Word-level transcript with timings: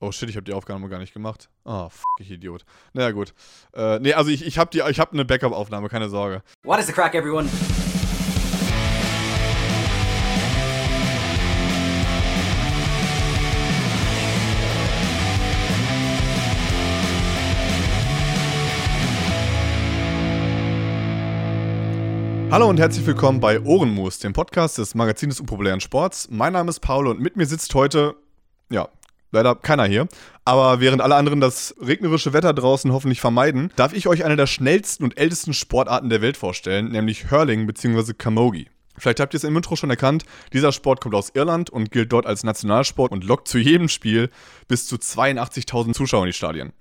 Oh 0.00 0.12
shit, 0.12 0.30
ich 0.30 0.36
habe 0.36 0.44
die 0.44 0.52
Aufnahme 0.52 0.88
gar 0.88 1.00
nicht 1.00 1.12
gemacht. 1.12 1.48
Ah, 1.64 1.86
oh, 1.86 1.88
fuck, 1.88 2.20
ich 2.20 2.30
Idiot. 2.30 2.64
Naja, 2.92 3.10
gut. 3.10 3.34
Äh, 3.74 3.98
nee, 3.98 4.12
also 4.12 4.30
ich, 4.30 4.46
ich 4.46 4.56
habe 4.56 4.78
hab 4.78 5.12
eine 5.12 5.24
Backup-Aufnahme, 5.24 5.88
keine 5.88 6.08
Sorge. 6.08 6.44
What 6.62 6.78
is 6.78 6.86
the 6.86 6.92
crack, 6.92 7.16
everyone? 7.16 7.48
Hallo 22.52 22.68
und 22.68 22.78
herzlich 22.78 23.04
willkommen 23.04 23.40
bei 23.40 23.60
Ohrenmus, 23.60 24.20
dem 24.20 24.32
Podcast 24.32 24.78
des 24.78 24.94
Magazins 24.94 25.34
des 25.34 25.40
unpopulären 25.40 25.80
Sports. 25.80 26.28
Mein 26.30 26.52
Name 26.52 26.70
ist 26.70 26.78
Paul 26.78 27.08
und 27.08 27.18
mit 27.20 27.36
mir 27.36 27.46
sitzt 27.46 27.74
heute, 27.74 28.14
ja, 28.70 28.88
leider 29.30 29.54
keiner 29.54 29.84
hier. 29.84 30.08
Aber 30.44 30.80
während 30.80 31.02
alle 31.02 31.16
anderen 31.16 31.40
das 31.40 31.74
regnerische 31.80 32.32
Wetter 32.32 32.52
draußen 32.54 32.92
hoffentlich 32.92 33.20
vermeiden, 33.20 33.70
darf 33.76 33.92
ich 33.92 34.08
euch 34.08 34.24
eine 34.24 34.36
der 34.36 34.46
schnellsten 34.46 35.04
und 35.04 35.18
ältesten 35.18 35.52
Sportarten 35.52 36.08
der 36.08 36.22
Welt 36.22 36.36
vorstellen, 36.36 36.90
nämlich 36.90 37.30
Hurling 37.30 37.66
bzw. 37.66 38.14
Camogie. 38.14 38.68
Vielleicht 38.96 39.20
habt 39.20 39.34
ihr 39.34 39.38
es 39.38 39.44
im 39.44 39.56
Intro 39.56 39.76
schon 39.76 39.90
erkannt, 39.90 40.24
dieser 40.52 40.72
Sport 40.72 41.00
kommt 41.00 41.14
aus 41.14 41.30
Irland 41.34 41.70
und 41.70 41.90
gilt 41.90 42.12
dort 42.12 42.26
als 42.26 42.44
Nationalsport 42.44 43.12
und 43.12 43.24
lockt 43.24 43.48
zu 43.48 43.58
jedem 43.58 43.88
Spiel 43.88 44.30
bis 44.66 44.86
zu 44.86 44.96
82.000 44.96 45.92
Zuschauer 45.94 46.24
in 46.24 46.30
die 46.30 46.32
Stadien. 46.32 46.72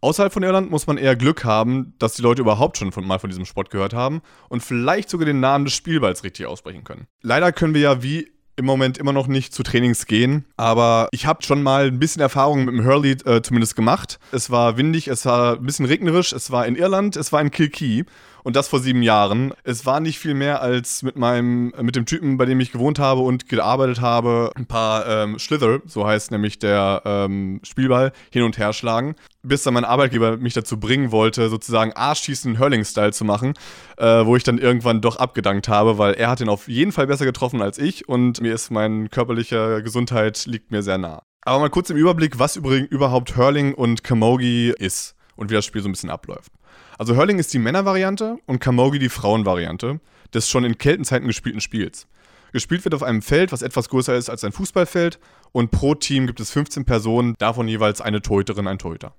Außerhalb 0.00 0.32
von 0.32 0.44
Irland 0.44 0.70
muss 0.70 0.86
man 0.86 0.96
eher 0.96 1.16
Glück 1.16 1.44
haben, 1.44 1.94
dass 1.98 2.14
die 2.14 2.22
Leute 2.22 2.40
überhaupt 2.40 2.78
schon 2.78 2.92
von, 2.92 3.04
mal 3.04 3.18
von 3.18 3.30
diesem 3.30 3.46
Sport 3.46 3.70
gehört 3.70 3.94
haben 3.94 4.22
und 4.48 4.62
vielleicht 4.62 5.10
sogar 5.10 5.26
den 5.26 5.40
Namen 5.40 5.64
des 5.64 5.74
Spielballs 5.74 6.22
richtig 6.22 6.46
aussprechen 6.46 6.84
können. 6.84 7.08
Leider 7.20 7.50
können 7.50 7.74
wir 7.74 7.80
ja 7.80 8.02
wie 8.02 8.30
im 8.58 8.64
Moment 8.64 8.98
immer 8.98 9.12
noch 9.12 9.28
nicht 9.28 9.54
zu 9.54 9.62
Trainings 9.62 10.06
gehen, 10.06 10.44
aber 10.56 11.08
ich 11.12 11.26
habe 11.26 11.42
schon 11.44 11.62
mal 11.62 11.86
ein 11.86 11.98
bisschen 11.98 12.20
Erfahrung 12.20 12.64
mit 12.64 12.74
dem 12.74 12.84
Hurley 12.84 13.12
äh, 13.24 13.40
zumindest 13.40 13.76
gemacht. 13.76 14.18
Es 14.32 14.50
war 14.50 14.76
windig, 14.76 15.06
es 15.08 15.24
war 15.24 15.54
ein 15.56 15.64
bisschen 15.64 15.86
regnerisch, 15.86 16.32
es 16.32 16.50
war 16.50 16.66
in 16.66 16.74
Irland, 16.74 17.16
es 17.16 17.32
war 17.32 17.40
in 17.40 17.50
Kilkee 17.50 18.04
und 18.48 18.56
das 18.56 18.66
vor 18.66 18.80
sieben 18.80 19.02
Jahren. 19.02 19.52
Es 19.62 19.84
war 19.84 20.00
nicht 20.00 20.18
viel 20.18 20.32
mehr 20.32 20.62
als 20.62 21.02
mit 21.02 21.18
meinem, 21.18 21.70
mit 21.82 21.96
dem 21.96 22.06
Typen, 22.06 22.38
bei 22.38 22.46
dem 22.46 22.58
ich 22.60 22.72
gewohnt 22.72 22.98
habe 22.98 23.20
und 23.20 23.46
gearbeitet 23.46 24.00
habe, 24.00 24.52
ein 24.54 24.64
paar 24.64 25.06
ähm, 25.06 25.38
Slither, 25.38 25.80
so 25.84 26.06
heißt 26.06 26.30
nämlich 26.30 26.58
der 26.58 27.02
ähm, 27.04 27.60
Spielball, 27.62 28.10
hin 28.30 28.44
und 28.44 28.56
her 28.56 28.72
schlagen. 28.72 29.16
Bis 29.42 29.64
dann 29.64 29.74
mein 29.74 29.84
Arbeitgeber 29.84 30.38
mich 30.38 30.54
dazu 30.54 30.80
bringen 30.80 31.12
wollte, 31.12 31.50
sozusagen 31.50 31.92
Arschschießen 31.92 32.58
Hurling-Style 32.58 33.12
zu 33.12 33.26
machen, 33.26 33.52
äh, 33.98 34.24
wo 34.24 34.34
ich 34.34 34.44
dann 34.44 34.56
irgendwann 34.56 35.02
doch 35.02 35.16
abgedankt 35.16 35.68
habe, 35.68 35.98
weil 35.98 36.14
er 36.14 36.30
hat 36.30 36.40
ihn 36.40 36.48
auf 36.48 36.68
jeden 36.68 36.92
Fall 36.92 37.06
besser 37.06 37.26
getroffen 37.26 37.60
als 37.60 37.76
ich 37.76 38.08
und 38.08 38.40
mir 38.40 38.54
ist 38.54 38.70
meine 38.70 39.10
körperliche 39.10 39.82
Gesundheit 39.82 40.46
liegt 40.46 40.70
mir 40.70 40.82
sehr 40.82 40.96
nah. 40.96 41.20
Aber 41.42 41.58
mal 41.58 41.68
kurz 41.68 41.90
im 41.90 41.98
Überblick, 41.98 42.38
was 42.38 42.56
übrigens 42.56 42.88
überhaupt 42.88 43.36
Hurling 43.36 43.74
und 43.74 44.04
Camogie 44.04 44.72
ist 44.78 45.16
und 45.36 45.50
wie 45.50 45.54
das 45.54 45.66
Spiel 45.66 45.82
so 45.82 45.88
ein 45.90 45.92
bisschen 45.92 46.08
abläuft. 46.08 46.50
Also 46.98 47.14
Hurling 47.14 47.38
ist 47.38 47.54
die 47.54 47.60
Männervariante 47.60 48.38
und 48.46 48.58
Camogie 48.58 48.98
die 48.98 49.08
Frauenvariante 49.08 50.00
des 50.34 50.48
schon 50.48 50.64
in 50.64 50.78
Keltenzeiten 50.78 51.28
gespielten 51.28 51.60
Spiels. 51.60 52.08
Gespielt 52.52 52.84
wird 52.84 52.94
auf 52.94 53.04
einem 53.04 53.22
Feld, 53.22 53.52
was 53.52 53.62
etwas 53.62 53.88
größer 53.88 54.16
ist 54.16 54.28
als 54.28 54.42
ein 54.42 54.50
Fußballfeld 54.50 55.20
und 55.52 55.70
pro 55.70 55.94
Team 55.94 56.26
gibt 56.26 56.40
es 56.40 56.50
15 56.50 56.84
Personen, 56.84 57.36
davon 57.38 57.68
jeweils 57.68 58.00
eine 58.00 58.20
Torhüterin, 58.20 58.66
ein 58.66 58.78
Torhüter. 58.78 59.14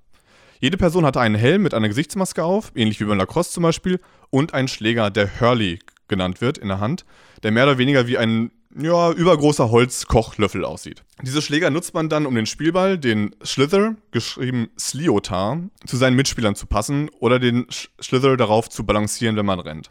Jede 0.60 0.76
Person 0.76 1.06
hatte 1.06 1.20
einen 1.20 1.36
Helm 1.36 1.62
mit 1.62 1.72
einer 1.72 1.88
Gesichtsmaske 1.88 2.44
auf, 2.44 2.70
ähnlich 2.74 3.00
wie 3.00 3.04
beim 3.04 3.16
Lacrosse 3.16 3.52
zum 3.52 3.62
Beispiel, 3.62 3.98
und 4.28 4.52
einen 4.52 4.68
Schläger, 4.68 5.10
der 5.10 5.40
Hurley 5.40 5.78
genannt 6.06 6.42
wird, 6.42 6.58
in 6.58 6.68
der 6.68 6.80
Hand, 6.80 7.06
der 7.42 7.50
mehr 7.50 7.64
oder 7.64 7.78
weniger 7.78 8.06
wie 8.06 8.18
ein 8.18 8.50
ja, 8.76 9.10
übergroßer 9.12 9.70
Holzkochlöffel 9.70 10.64
aussieht. 10.64 11.02
Diese 11.22 11.42
Schläger 11.42 11.70
nutzt 11.70 11.94
man 11.94 12.08
dann, 12.08 12.26
um 12.26 12.34
den 12.34 12.46
Spielball, 12.46 12.98
den 12.98 13.34
Slither, 13.44 13.96
geschrieben 14.12 14.68
Sliotar, 14.78 15.58
zu 15.86 15.96
seinen 15.96 16.16
Mitspielern 16.16 16.54
zu 16.54 16.66
passen 16.66 17.10
oder 17.18 17.38
den 17.38 17.66
Slither 18.00 18.36
darauf 18.36 18.68
zu 18.68 18.84
balancieren, 18.84 19.36
wenn 19.36 19.46
man 19.46 19.60
rennt. 19.60 19.90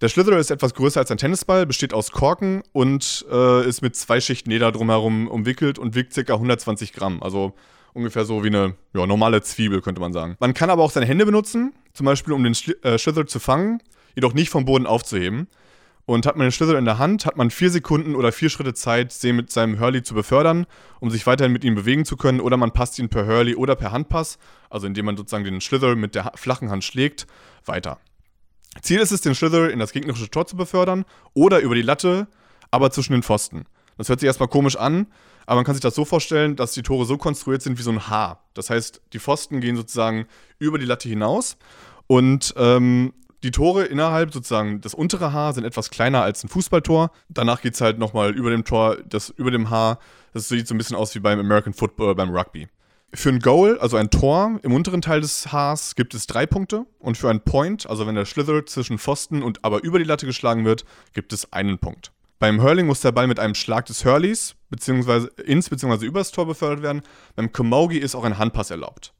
Der 0.00 0.08
Slither 0.08 0.38
ist 0.38 0.50
etwas 0.50 0.72
größer 0.72 1.00
als 1.00 1.10
ein 1.10 1.18
Tennisball, 1.18 1.66
besteht 1.66 1.92
aus 1.92 2.10
Korken 2.10 2.62
und 2.72 3.26
äh, 3.30 3.68
ist 3.68 3.82
mit 3.82 3.96
zwei 3.96 4.20
Schichten 4.20 4.50
Leder 4.50 4.72
drumherum 4.72 5.28
umwickelt 5.28 5.78
und 5.78 5.94
wiegt 5.94 6.14
ca. 6.14 6.32
120 6.32 6.94
Gramm. 6.94 7.22
Also 7.22 7.52
ungefähr 7.92 8.24
so 8.24 8.42
wie 8.42 8.48
eine 8.48 8.76
ja, 8.94 9.06
normale 9.06 9.42
Zwiebel, 9.42 9.82
könnte 9.82 10.00
man 10.00 10.14
sagen. 10.14 10.36
Man 10.40 10.54
kann 10.54 10.70
aber 10.70 10.82
auch 10.82 10.90
seine 10.90 11.04
Hände 11.04 11.26
benutzen, 11.26 11.74
zum 11.92 12.06
Beispiel 12.06 12.32
um 12.32 12.42
den 12.42 12.54
äh, 12.82 12.96
Slither 12.96 13.26
zu 13.26 13.40
fangen, 13.40 13.82
jedoch 14.14 14.32
nicht 14.32 14.48
vom 14.48 14.64
Boden 14.64 14.86
aufzuheben. 14.86 15.48
Und 16.10 16.26
hat 16.26 16.34
man 16.34 16.46
den 16.46 16.50
Schlüssel 16.50 16.74
in 16.74 16.86
der 16.86 16.98
Hand, 16.98 17.24
hat 17.24 17.36
man 17.36 17.52
vier 17.52 17.70
Sekunden 17.70 18.16
oder 18.16 18.32
vier 18.32 18.50
Schritte 18.50 18.74
Zeit, 18.74 19.12
sie 19.12 19.32
mit 19.32 19.52
seinem 19.52 19.78
Hurley 19.78 20.02
zu 20.02 20.12
befördern, 20.12 20.66
um 20.98 21.08
sich 21.08 21.24
weiterhin 21.24 21.52
mit 21.52 21.62
ihm 21.62 21.76
bewegen 21.76 22.04
zu 22.04 22.16
können. 22.16 22.40
Oder 22.40 22.56
man 22.56 22.72
passt 22.72 22.98
ihn 22.98 23.08
per 23.08 23.28
Hurley 23.28 23.54
oder 23.54 23.76
per 23.76 23.92
Handpass, 23.92 24.36
also 24.70 24.88
indem 24.88 25.04
man 25.04 25.16
sozusagen 25.16 25.44
den 25.44 25.60
Schlüssel 25.60 25.94
mit 25.94 26.16
der 26.16 26.32
flachen 26.34 26.68
Hand 26.68 26.82
schlägt, 26.82 27.28
weiter. 27.64 28.00
Ziel 28.82 28.98
ist 28.98 29.12
es, 29.12 29.20
den 29.20 29.36
Schlüssel 29.36 29.70
in 29.70 29.78
das 29.78 29.92
gegnerische 29.92 30.28
Tor 30.28 30.48
zu 30.48 30.56
befördern 30.56 31.04
oder 31.32 31.60
über 31.60 31.76
die 31.76 31.82
Latte, 31.82 32.26
aber 32.72 32.90
zwischen 32.90 33.12
den 33.12 33.22
Pfosten. 33.22 33.66
Das 33.96 34.08
hört 34.08 34.18
sich 34.18 34.26
erstmal 34.26 34.48
komisch 34.48 34.74
an, 34.74 35.06
aber 35.46 35.58
man 35.58 35.64
kann 35.64 35.76
sich 35.76 35.82
das 35.82 35.94
so 35.94 36.04
vorstellen, 36.04 36.56
dass 36.56 36.72
die 36.72 36.82
Tore 36.82 37.04
so 37.04 37.18
konstruiert 37.18 37.62
sind 37.62 37.78
wie 37.78 37.82
so 37.82 37.92
ein 37.92 38.08
H. 38.08 38.42
Das 38.54 38.68
heißt, 38.68 39.00
die 39.12 39.20
Pfosten 39.20 39.60
gehen 39.60 39.76
sozusagen 39.76 40.26
über 40.58 40.76
die 40.80 40.86
Latte 40.86 41.08
hinaus 41.08 41.56
und 42.08 42.52
ähm, 42.56 43.12
die 43.42 43.50
Tore 43.50 43.84
innerhalb 43.84 44.32
sozusagen, 44.32 44.80
das 44.80 44.94
untere 44.94 45.32
Haar 45.32 45.54
sind 45.54 45.64
etwas 45.64 45.90
kleiner 45.90 46.22
als 46.22 46.44
ein 46.44 46.48
Fußballtor. 46.48 47.10
Danach 47.28 47.62
geht 47.62 47.74
es 47.74 47.80
halt 47.80 47.98
nochmal 47.98 48.34
über 48.34 48.50
dem 48.50 48.64
Tor, 48.64 48.98
das 49.08 49.30
über 49.30 49.50
dem 49.50 49.70
Haar. 49.70 49.98
Das 50.32 50.48
sieht 50.48 50.68
so 50.68 50.74
ein 50.74 50.78
bisschen 50.78 50.96
aus 50.96 51.14
wie 51.14 51.20
beim 51.20 51.38
American 51.38 51.72
Football 51.72 52.06
oder 52.06 52.14
beim 52.16 52.30
Rugby. 52.30 52.68
Für 53.12 53.30
ein 53.30 53.40
Goal, 53.40 53.78
also 53.80 53.96
ein 53.96 54.10
Tor 54.10 54.60
im 54.62 54.72
unteren 54.72 55.02
Teil 55.02 55.20
des 55.20 55.50
Haars, 55.50 55.96
gibt 55.96 56.14
es 56.14 56.26
drei 56.26 56.46
Punkte. 56.46 56.86
Und 56.98 57.16
für 57.16 57.28
ein 57.28 57.40
Point, 57.40 57.88
also 57.88 58.06
wenn 58.06 58.14
der 58.14 58.24
Slither 58.24 58.66
zwischen 58.66 58.98
Pfosten 58.98 59.42
und 59.42 59.64
aber 59.64 59.82
über 59.82 59.98
die 59.98 60.04
Latte 60.04 60.26
geschlagen 60.26 60.64
wird, 60.64 60.84
gibt 61.12 61.32
es 61.32 61.52
einen 61.52 61.78
Punkt. 61.78 62.12
Beim 62.38 62.62
Hurling 62.62 62.86
muss 62.86 63.00
der 63.00 63.12
Ball 63.12 63.26
mit 63.26 63.38
einem 63.40 63.54
Schlag 63.54 63.86
des 63.86 64.04
Hurleys 64.04 64.54
beziehungsweise 64.70 65.28
ins 65.44 65.68
bzw. 65.68 66.06
übers 66.06 66.30
Tor 66.30 66.46
befördert 66.46 66.82
werden. 66.82 67.02
Beim 67.36 67.52
Camogie 67.52 67.98
ist 67.98 68.14
auch 68.14 68.24
ein 68.24 68.38
Handpass 68.38 68.70
erlaubt. 68.70 69.12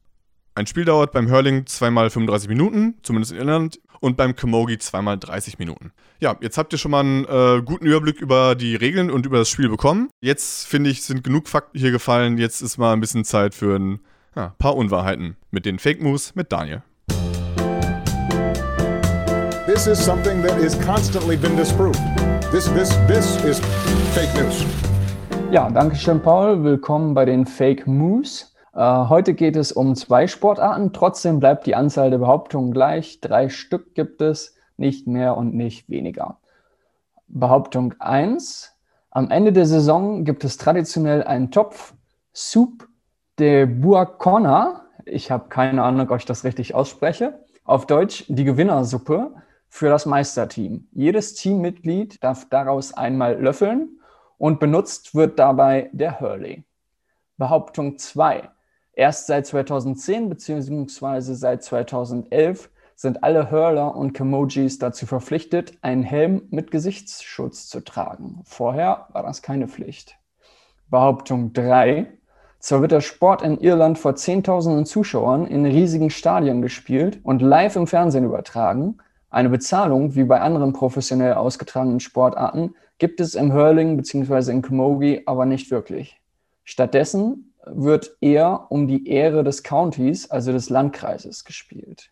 Ein 0.55 0.67
Spiel 0.67 0.85
dauert 0.85 1.11
beim 1.11 1.29
Hurling 1.29 1.65
zweimal 1.65 2.09
35 2.09 2.49
Minuten, 2.49 2.95
zumindest 3.03 3.31
in 3.31 3.37
Irland, 3.37 3.79
und 4.01 4.17
beim 4.17 4.35
Camogie 4.35 4.77
zweimal 4.77 5.17
30 5.17 5.59
Minuten. 5.59 5.93
Ja, 6.19 6.35
jetzt 6.41 6.57
habt 6.57 6.73
ihr 6.73 6.79
schon 6.79 6.91
mal 6.91 6.99
einen 6.99 7.25
äh, 7.25 7.61
guten 7.63 7.85
Überblick 7.85 8.19
über 8.19 8.55
die 8.55 8.75
Regeln 8.75 9.09
und 9.09 9.25
über 9.25 9.37
das 9.37 9.49
Spiel 9.49 9.69
bekommen. 9.69 10.09
Jetzt 10.19 10.67
finde 10.67 10.89
ich, 10.89 11.03
sind 11.03 11.23
genug 11.23 11.47
Fakten 11.47 11.79
hier 11.79 11.91
gefallen. 11.91 12.37
Jetzt 12.37 12.61
ist 12.61 12.77
mal 12.77 12.91
ein 12.93 12.99
bisschen 12.99 13.23
Zeit 13.23 13.55
für 13.55 13.77
ein 13.77 14.01
ja, 14.35 14.53
paar 14.57 14.75
Unwahrheiten 14.75 15.37
mit 15.51 15.65
den 15.65 15.79
Fake 15.79 16.01
Moves 16.01 16.35
mit 16.35 16.51
Daniel. 16.51 16.83
This 19.67 19.87
is 19.87 20.03
something 20.03 20.41
that 20.41 20.57
is 20.57 20.75
constantly 20.85 21.37
been 21.37 21.55
disproved. 21.55 21.99
This, 22.51 22.65
this, 22.73 22.89
this 23.07 23.41
is 23.45 23.61
fake 24.13 24.33
news. 24.35 24.65
Ja, 25.51 25.69
danke 25.69 25.95
schön, 25.95 26.21
Paul. 26.21 26.63
Willkommen 26.63 27.13
bei 27.13 27.25
den 27.25 27.45
Fake 27.45 27.85
Moves. 27.85 28.51
Äh, 28.73 28.79
heute 28.79 29.33
geht 29.33 29.55
es 29.55 29.71
um 29.71 29.95
zwei 29.95 30.27
Sportarten. 30.27 30.93
Trotzdem 30.93 31.39
bleibt 31.39 31.65
die 31.65 31.75
Anzahl 31.75 32.09
der 32.09 32.19
Behauptungen 32.19 32.71
gleich. 32.71 33.19
Drei 33.19 33.49
Stück 33.49 33.95
gibt 33.95 34.21
es, 34.21 34.55
nicht 34.77 35.07
mehr 35.07 35.37
und 35.37 35.53
nicht 35.53 35.89
weniger. 35.89 36.39
Behauptung 37.27 37.93
1. 37.99 38.75
Am 39.09 39.29
Ende 39.29 39.51
der 39.51 39.65
Saison 39.65 40.23
gibt 40.23 40.43
es 40.43 40.57
traditionell 40.57 41.23
einen 41.23 41.51
Topf 41.51 41.93
Soup 42.33 42.87
de 43.39 43.65
Buacona. 43.65 44.85
Ich 45.05 45.31
habe 45.31 45.49
keine 45.49 45.83
Ahnung, 45.83 46.09
ob 46.09 46.17
ich 46.17 46.25
das 46.25 46.43
richtig 46.43 46.73
ausspreche. 46.73 47.43
Auf 47.65 47.87
Deutsch 47.87 48.25
die 48.27 48.45
Gewinnersuppe 48.45 49.33
für 49.67 49.89
das 49.89 50.05
Meisterteam. 50.05 50.87
Jedes 50.91 51.33
Teammitglied 51.35 52.23
darf 52.23 52.47
daraus 52.49 52.93
einmal 52.93 53.39
löffeln 53.41 53.99
und 54.37 54.59
benutzt 54.59 55.13
wird 55.13 55.39
dabei 55.39 55.89
der 55.93 56.19
Hurley. 56.19 56.63
Behauptung 57.37 57.97
2. 57.97 58.49
Erst 59.01 59.25
seit 59.25 59.47
2010 59.47 60.29
bzw. 60.29 61.33
seit 61.33 61.63
2011 61.63 62.69
sind 62.93 63.23
alle 63.23 63.49
Hurler 63.49 63.95
und 63.95 64.13
Camojis 64.13 64.77
dazu 64.77 65.07
verpflichtet, 65.07 65.73
einen 65.81 66.03
Helm 66.03 66.43
mit 66.51 66.69
Gesichtsschutz 66.69 67.67
zu 67.67 67.79
tragen. 67.79 68.41
Vorher 68.43 69.07
war 69.11 69.23
das 69.23 69.41
keine 69.41 69.67
Pflicht. 69.67 70.19
Behauptung 70.91 71.51
3. 71.51 72.13
Zwar 72.59 72.81
wird 72.81 72.91
der 72.91 73.01
Sport 73.01 73.41
in 73.41 73.57
Irland 73.57 73.97
vor 73.97 74.15
Zehntausenden 74.15 74.85
Zuschauern 74.85 75.47
in 75.47 75.65
riesigen 75.65 76.11
Stadien 76.11 76.61
gespielt 76.61 77.21
und 77.23 77.41
live 77.41 77.77
im 77.77 77.87
Fernsehen 77.87 78.25
übertragen, 78.25 78.99
eine 79.31 79.49
Bezahlung 79.49 80.13
wie 80.13 80.25
bei 80.25 80.41
anderen 80.41 80.73
professionell 80.73 81.33
ausgetragenen 81.33 82.01
Sportarten 82.01 82.75
gibt 82.99 83.19
es 83.19 83.33
im 83.33 83.51
Hurling 83.51 83.97
bzw. 83.97 84.51
in 84.51 84.61
Camogie 84.61 85.23
aber 85.25 85.47
nicht 85.47 85.71
wirklich. 85.71 86.21
Stattdessen 86.63 87.50
wird 87.65 88.17
eher 88.21 88.67
um 88.69 88.87
die 88.87 89.07
Ehre 89.07 89.43
des 89.43 89.63
Countys, 89.63 90.29
also 90.29 90.51
des 90.51 90.69
Landkreises, 90.69 91.45
gespielt. 91.45 92.11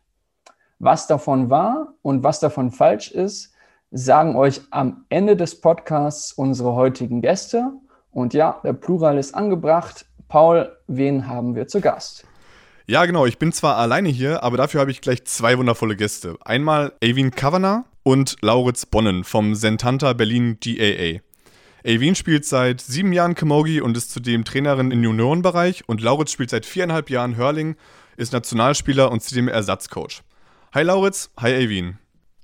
Was 0.79 1.07
davon 1.07 1.49
wahr 1.49 1.93
und 2.01 2.23
was 2.23 2.39
davon 2.39 2.71
falsch 2.71 3.11
ist, 3.11 3.53
sagen 3.91 4.35
euch 4.35 4.61
am 4.71 5.05
Ende 5.09 5.35
des 5.35 5.59
Podcasts 5.59 6.31
unsere 6.31 6.73
heutigen 6.73 7.21
Gäste. 7.21 7.71
Und 8.11 8.33
ja, 8.33 8.59
der 8.63 8.73
Plural 8.73 9.17
ist 9.17 9.35
angebracht. 9.35 10.05
Paul, 10.27 10.75
wen 10.87 11.27
haben 11.27 11.55
wir 11.55 11.67
zu 11.67 11.81
Gast? 11.81 12.25
Ja, 12.87 13.05
genau. 13.05 13.25
Ich 13.25 13.37
bin 13.37 13.51
zwar 13.51 13.77
alleine 13.77 14.09
hier, 14.09 14.41
aber 14.43 14.57
dafür 14.57 14.81
habe 14.81 14.91
ich 14.91 15.01
gleich 15.01 15.25
zwei 15.25 15.57
wundervolle 15.57 15.95
Gäste. 15.95 16.37
Einmal 16.41 16.93
Avin 17.03 17.31
Kavanagh 17.31 17.85
und 18.03 18.37
Lauritz 18.41 18.85
Bonnen 18.85 19.23
vom 19.23 19.53
Sentanta 19.53 20.13
Berlin 20.13 20.57
GAA. 20.59 21.19
Avin 21.85 22.15
spielt 22.15 22.45
seit 22.45 22.81
sieben 22.81 23.13
Jahren 23.13 23.35
Camogie 23.35 23.79
und 23.79 23.95
ist 23.95 24.11
zudem 24.11 24.43
Trainerin 24.43 24.91
im 24.91 25.03
Juniorenbereich 25.03 25.87
und 25.87 26.01
Lauritz 26.01 26.31
spielt 26.31 26.49
seit 26.49 26.65
viereinhalb 26.65 27.09
Jahren 27.09 27.37
Hurling, 27.37 27.75
ist 28.17 28.33
Nationalspieler 28.33 29.11
und 29.11 29.23
zudem 29.23 29.47
Ersatzcoach. 29.47 30.21
Hi 30.73 30.83
Lauritz, 30.83 31.31
hi 31.39 31.53
Avin. 31.53 31.97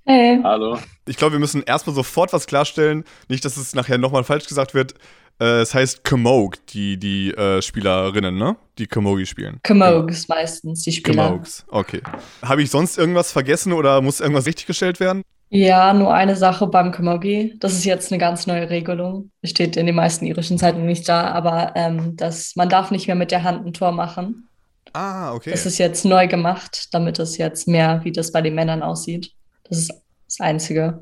Hey. 0.05 0.39
Hallo. 0.43 0.79
Ich 1.07 1.17
glaube, 1.17 1.33
wir 1.33 1.39
müssen 1.39 1.63
erstmal 1.63 1.95
sofort 1.95 2.31
was 2.31 2.45
klarstellen. 2.45 3.03
Nicht, 3.27 3.43
dass 3.43 3.57
es 3.57 3.75
nachher 3.75 3.97
nochmal 3.97 4.23
falsch 4.23 4.47
gesagt 4.47 4.73
wird. 4.73 4.93
Äh, 5.41 5.61
es 5.61 5.73
heißt 5.73 6.03
Camogue, 6.03 6.59
die, 6.69 6.97
die 6.97 7.31
äh, 7.31 7.61
Spielerinnen, 7.61 8.37
ne? 8.37 8.55
Die 8.77 8.87
Camogie 8.87 9.25
spielen. 9.25 9.59
Camogues 9.63 10.27
meistens, 10.29 10.83
die 10.83 10.91
Spieler. 10.91 11.25
Camogues, 11.25 11.65
okay. 11.69 12.01
Habe 12.41 12.61
ich 12.61 12.69
sonst 12.69 12.97
irgendwas 12.97 13.31
vergessen 13.31 13.73
oder 13.73 13.99
muss 14.01 14.21
irgendwas 14.21 14.45
richtiggestellt 14.45 14.99
werden? 14.99 15.23
Ja, 15.49 15.93
nur 15.93 16.13
eine 16.13 16.35
Sache 16.35 16.67
beim 16.67 16.91
Camogie. 16.91 17.55
Das 17.59 17.73
ist 17.73 17.85
jetzt 17.85 18.11
eine 18.11 18.19
ganz 18.19 18.47
neue 18.47 18.69
Regelung. 18.69 19.31
Steht 19.43 19.77
in 19.77 19.85
den 19.85 19.95
meisten 19.95 20.25
irischen 20.25 20.57
Zeitungen 20.57 20.87
nicht 20.87 21.07
da, 21.07 21.27
aber 21.27 21.73
ähm, 21.75 22.15
dass 22.15 22.55
man 22.55 22.67
darf 22.67 22.91
nicht 22.91 23.07
mehr 23.07 23.15
mit 23.15 23.31
der 23.31 23.43
Hand 23.43 23.65
ein 23.65 23.73
Tor 23.73 23.91
machen. 23.91 24.49
Ah, 24.93 25.33
okay. 25.33 25.51
Das 25.51 25.65
ist 25.65 25.77
jetzt 25.77 26.05
neu 26.05 26.27
gemacht, 26.27 26.87
damit 26.93 27.19
es 27.19 27.37
jetzt 27.37 27.67
mehr 27.67 28.01
wie 28.03 28.11
das 28.11 28.31
bei 28.31 28.41
den 28.41 28.55
Männern 28.55 28.81
aussieht. 28.81 29.31
Das 29.69 29.77
ist 29.77 29.93
das 30.27 30.39
Einzige. 30.39 31.01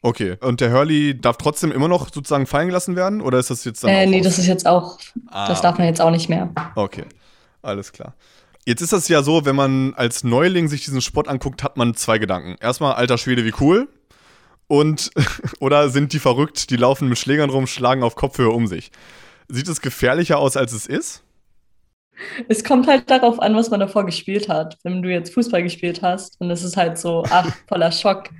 Okay, 0.00 0.36
und 0.40 0.60
der 0.60 0.72
Hurley 0.72 1.20
darf 1.20 1.36
trotzdem 1.36 1.70
immer 1.70 1.86
noch 1.86 2.12
sozusagen 2.12 2.46
fallen 2.46 2.66
gelassen 2.68 2.96
werden? 2.96 3.20
Oder 3.20 3.38
ist 3.38 3.50
das 3.50 3.64
jetzt 3.64 3.84
dann 3.84 3.90
Äh, 3.90 4.06
nee, 4.06 4.20
das 4.20 4.38
ist 4.38 4.46
jetzt 4.46 4.66
auch, 4.66 4.98
Ah, 5.28 5.46
das 5.48 5.60
darf 5.60 5.78
man 5.78 5.86
jetzt 5.86 6.00
auch 6.00 6.10
nicht 6.10 6.28
mehr. 6.28 6.50
Okay, 6.74 7.04
alles 7.62 7.92
klar. 7.92 8.14
Jetzt 8.64 8.80
ist 8.80 8.92
das 8.92 9.08
ja 9.08 9.22
so, 9.22 9.44
wenn 9.44 9.56
man 9.56 9.94
als 9.94 10.22
Neuling 10.22 10.68
sich 10.68 10.84
diesen 10.84 11.00
Sport 11.00 11.26
anguckt, 11.26 11.64
hat 11.64 11.76
man 11.76 11.94
zwei 11.94 12.18
Gedanken. 12.18 12.56
Erstmal, 12.60 12.94
alter 12.94 13.18
Schwede, 13.18 13.44
wie 13.44 13.54
cool. 13.60 13.88
Und, 14.68 15.10
oder 15.58 15.90
sind 15.90 16.12
die 16.12 16.20
verrückt, 16.20 16.70
die 16.70 16.76
laufen 16.76 17.08
mit 17.08 17.18
Schlägern 17.18 17.50
rum, 17.50 17.66
schlagen 17.66 18.02
auf 18.04 18.14
Kopfhöhe 18.14 18.50
um 18.50 18.68
sich. 18.68 18.92
Sieht 19.48 19.68
es 19.68 19.80
gefährlicher 19.80 20.38
aus, 20.38 20.56
als 20.56 20.72
es 20.72 20.86
ist? 20.86 21.21
Es 22.48 22.64
kommt 22.64 22.86
halt 22.86 23.10
darauf 23.10 23.40
an, 23.40 23.54
was 23.54 23.70
man 23.70 23.80
davor 23.80 24.06
gespielt 24.06 24.48
hat. 24.48 24.78
Wenn 24.82 25.02
du 25.02 25.10
jetzt 25.10 25.34
Fußball 25.34 25.62
gespielt 25.62 26.02
hast, 26.02 26.40
dann 26.40 26.50
ist 26.50 26.64
es 26.64 26.76
halt 26.76 26.98
so, 26.98 27.24
ach, 27.30 27.54
voller 27.68 27.92
Schock. 27.92 28.30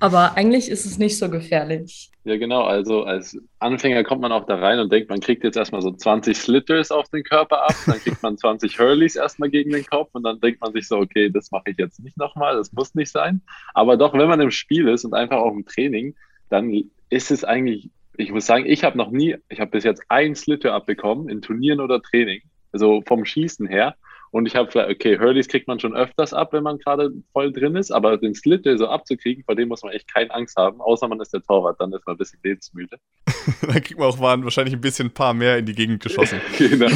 Aber 0.00 0.36
eigentlich 0.36 0.70
ist 0.70 0.86
es 0.86 0.98
nicht 0.98 1.18
so 1.18 1.28
gefährlich. 1.28 2.10
Ja, 2.24 2.36
genau. 2.36 2.62
Also 2.62 3.04
als 3.04 3.38
Anfänger 3.58 4.04
kommt 4.04 4.20
man 4.20 4.32
auch 4.32 4.44
da 4.44 4.56
rein 4.56 4.78
und 4.78 4.92
denkt, 4.92 5.08
man 5.08 5.20
kriegt 5.20 5.42
jetzt 5.42 5.56
erstmal 5.56 5.80
so 5.80 5.90
20 5.90 6.36
Slitters 6.36 6.90
auf 6.90 7.08
den 7.08 7.22
Körper 7.22 7.62
ab, 7.62 7.74
dann 7.86 7.98
kriegt 7.98 8.22
man 8.22 8.36
20 8.36 8.78
Hurleys 8.78 9.16
erstmal 9.16 9.48
gegen 9.48 9.70
den 9.70 9.86
Kopf 9.86 10.10
und 10.12 10.22
dann 10.22 10.40
denkt 10.40 10.60
man 10.60 10.72
sich 10.72 10.86
so, 10.86 10.98
okay, 10.98 11.30
das 11.30 11.50
mache 11.50 11.64
ich 11.66 11.78
jetzt 11.78 12.02
nicht 12.02 12.18
nochmal, 12.18 12.56
das 12.56 12.72
muss 12.72 12.94
nicht 12.94 13.10
sein. 13.10 13.40
Aber 13.72 13.96
doch, 13.96 14.12
wenn 14.12 14.28
man 14.28 14.40
im 14.40 14.50
Spiel 14.50 14.88
ist 14.88 15.04
und 15.04 15.14
einfach 15.14 15.38
auch 15.38 15.52
im 15.52 15.64
Training, 15.64 16.14
dann 16.50 16.90
ist 17.08 17.30
es 17.30 17.42
eigentlich, 17.44 17.90
ich 18.16 18.32
muss 18.32 18.46
sagen, 18.46 18.66
ich 18.66 18.84
habe 18.84 18.98
noch 18.98 19.10
nie, 19.10 19.36
ich 19.48 19.60
habe 19.60 19.70
bis 19.70 19.84
jetzt 19.84 20.02
ein 20.08 20.34
Slitter 20.34 20.74
abbekommen 20.74 21.28
in 21.28 21.40
Turnieren 21.40 21.80
oder 21.80 22.02
Training, 22.02 22.42
also 22.72 23.02
vom 23.06 23.24
Schießen 23.24 23.66
her. 23.66 23.96
Und 24.32 24.46
ich 24.46 24.54
habe 24.54 24.70
vielleicht, 24.70 24.90
okay, 24.90 25.18
Hurleys 25.18 25.48
kriegt 25.48 25.66
man 25.66 25.80
schon 25.80 25.96
öfters 25.96 26.32
ab, 26.32 26.52
wenn 26.52 26.62
man 26.62 26.78
gerade 26.78 27.10
voll 27.32 27.52
drin 27.52 27.74
ist, 27.74 27.90
aber 27.90 28.16
den 28.16 28.34
Slitter 28.34 28.78
so 28.78 28.86
abzukriegen, 28.86 29.42
vor 29.42 29.56
dem 29.56 29.68
muss 29.68 29.82
man 29.82 29.92
echt 29.92 30.12
keine 30.12 30.32
Angst 30.32 30.56
haben, 30.56 30.80
außer 30.80 31.08
man 31.08 31.20
ist 31.20 31.32
der 31.32 31.42
Torwart, 31.42 31.80
dann 31.80 31.92
ist 31.92 32.06
man 32.06 32.14
ein 32.14 32.18
bisschen 32.18 32.38
lebensmüde. 32.44 32.96
Dann 33.62 33.82
kriegt 33.82 33.98
man 33.98 34.08
auch 34.08 34.20
wahrscheinlich 34.20 34.74
ein 34.74 34.80
bisschen 34.80 35.08
ein 35.08 35.14
paar 35.14 35.34
mehr 35.34 35.58
in 35.58 35.66
die 35.66 35.74
Gegend 35.74 36.02
geschossen. 36.02 36.40
genau. 36.58 36.88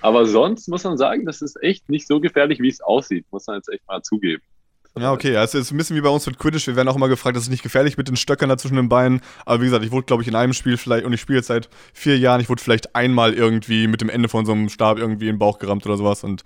Aber 0.00 0.24
sonst 0.24 0.68
muss 0.68 0.84
man 0.84 0.96
sagen, 0.96 1.26
das 1.26 1.42
ist 1.42 1.60
echt 1.62 1.88
nicht 1.90 2.06
so 2.06 2.20
gefährlich, 2.20 2.60
wie 2.60 2.68
es 2.68 2.80
aussieht, 2.80 3.26
muss 3.30 3.46
man 3.46 3.56
jetzt 3.56 3.68
echt 3.68 3.86
mal 3.86 4.02
zugeben. 4.02 4.42
Ja, 5.00 5.12
okay. 5.12 5.32
Ja, 5.32 5.42
es 5.44 5.54
ist 5.54 5.70
ein 5.70 5.76
bisschen 5.76 5.96
wie 5.96 6.00
bei 6.00 6.08
uns 6.08 6.26
mit 6.26 6.38
Quidditch. 6.38 6.66
Wir 6.66 6.76
werden 6.76 6.88
auch 6.88 6.96
immer 6.96 7.08
gefragt, 7.08 7.36
das 7.36 7.44
ist 7.44 7.50
nicht 7.50 7.62
gefährlich 7.62 7.96
mit 7.96 8.08
den 8.08 8.16
Stöckern 8.16 8.48
da 8.48 8.56
zwischen 8.56 8.76
den 8.76 8.88
Beinen. 8.88 9.20
Aber 9.46 9.60
wie 9.60 9.66
gesagt, 9.66 9.84
ich 9.84 9.90
wurde, 9.90 10.06
glaube 10.06 10.22
ich, 10.22 10.28
in 10.28 10.34
einem 10.34 10.52
Spiel 10.52 10.76
vielleicht, 10.76 11.04
und 11.04 11.12
ich 11.12 11.20
spiele 11.20 11.38
jetzt 11.38 11.48
seit 11.48 11.68
vier 11.92 12.18
Jahren, 12.18 12.40
ich 12.40 12.48
wurde 12.48 12.62
vielleicht 12.62 12.94
einmal 12.94 13.34
irgendwie 13.34 13.86
mit 13.86 14.00
dem 14.00 14.08
Ende 14.08 14.28
von 14.28 14.46
so 14.46 14.52
einem 14.52 14.68
Stab 14.68 14.98
irgendwie 14.98 15.28
in 15.28 15.34
den 15.34 15.38
Bauch 15.38 15.58
gerammt 15.58 15.84
oder 15.86 15.96
sowas. 15.96 16.24
Und 16.24 16.42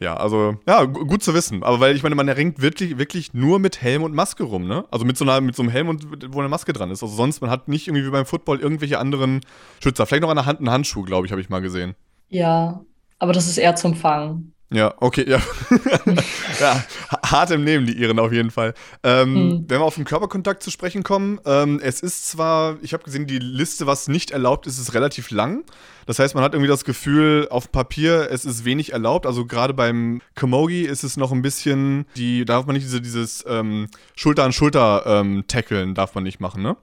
ja, 0.00 0.16
also, 0.16 0.56
ja, 0.68 0.84
gu- 0.84 1.06
gut 1.06 1.24
zu 1.24 1.34
wissen. 1.34 1.64
Aber 1.64 1.80
weil 1.80 1.96
ich 1.96 2.04
meine, 2.04 2.14
man 2.14 2.28
ringt 2.28 2.62
wirklich, 2.62 2.98
wirklich 2.98 3.34
nur 3.34 3.58
mit 3.58 3.82
Helm 3.82 4.04
und 4.04 4.14
Maske 4.14 4.44
rum, 4.44 4.68
ne? 4.68 4.84
Also 4.92 5.04
mit 5.04 5.16
so, 5.16 5.24
einer, 5.24 5.40
mit 5.40 5.56
so 5.56 5.62
einem 5.62 5.72
Helm 5.72 5.88
und 5.88 6.06
wo 6.32 6.38
eine 6.38 6.48
Maske 6.48 6.72
dran 6.72 6.90
ist. 6.92 7.02
Also 7.02 7.16
sonst, 7.16 7.40
man 7.40 7.50
hat 7.50 7.66
nicht 7.66 7.88
irgendwie 7.88 8.06
wie 8.06 8.10
beim 8.10 8.24
Football 8.24 8.60
irgendwelche 8.60 8.98
anderen 8.98 9.40
Schützer. 9.82 10.06
Vielleicht 10.06 10.22
noch 10.22 10.30
an 10.30 10.36
der 10.36 10.46
Hand 10.46 10.60
einen 10.60 10.70
Handschuh, 10.70 11.02
glaube 11.02 11.26
ich, 11.26 11.32
habe 11.32 11.40
ich 11.40 11.48
mal 11.48 11.60
gesehen. 11.60 11.96
Ja, 12.28 12.80
aber 13.18 13.32
das 13.32 13.48
ist 13.48 13.58
eher 13.58 13.74
zum 13.74 13.96
Fangen. 13.96 14.52
Ja, 14.70 14.92
okay, 14.98 15.24
ja. 15.26 15.40
ja, 16.60 16.84
ha- 17.10 17.20
hart 17.30 17.50
im 17.52 17.64
Nehmen, 17.64 17.86
die 17.86 17.94
Iren 17.96 18.18
auf 18.18 18.32
jeden 18.32 18.50
Fall. 18.50 18.74
Ähm, 19.02 19.34
Hm. 19.34 19.64
Wenn 19.66 19.80
wir 19.80 19.84
auf 19.84 19.94
den 19.94 20.04
Körperkontakt 20.04 20.62
zu 20.62 20.70
sprechen 20.70 21.02
kommen, 21.02 21.40
ähm, 21.46 21.80
es 21.82 22.00
ist 22.00 22.28
zwar, 22.28 22.76
ich 22.82 22.92
habe 22.92 23.02
gesehen, 23.02 23.26
die 23.26 23.38
Liste, 23.38 23.86
was 23.86 24.08
nicht 24.08 24.30
erlaubt 24.30 24.66
ist, 24.66 24.78
ist 24.78 24.92
relativ 24.92 25.30
lang. 25.30 25.64
Das 26.04 26.18
heißt, 26.18 26.34
man 26.34 26.44
hat 26.44 26.52
irgendwie 26.52 26.68
das 26.68 26.84
Gefühl, 26.84 27.48
auf 27.50 27.72
Papier, 27.72 28.28
es 28.30 28.44
ist 28.44 28.66
wenig 28.66 28.92
erlaubt. 28.92 29.24
Also 29.24 29.46
gerade 29.46 29.72
beim 29.72 30.20
Camogie 30.34 30.82
ist 30.82 31.02
es 31.02 31.16
noch 31.16 31.32
ein 31.32 31.40
bisschen, 31.42 32.04
die, 32.16 32.44
da 32.44 32.54
darf 32.54 32.66
man 32.66 32.74
nicht 32.74 32.84
diese, 32.84 33.00
dieses 33.00 33.44
ähm, 33.48 33.88
Schulter 34.16 34.44
an 34.44 34.52
Schulter 34.52 35.04
ähm, 35.06 35.44
tackeln, 35.48 35.94
darf 35.94 36.14
man 36.14 36.24
nicht 36.24 36.40
machen, 36.40 36.62
ne? 36.62 36.76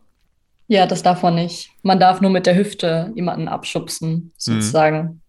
Ja, 0.68 0.88
das 0.88 1.04
darf 1.04 1.22
man 1.22 1.36
nicht. 1.36 1.70
Man 1.84 2.00
darf 2.00 2.22
nur 2.22 2.32
mit 2.32 2.48
der 2.48 2.56
Hüfte 2.56 3.12
jemanden 3.14 3.48
abschubsen, 3.48 4.32
sozusagen. 4.38 5.22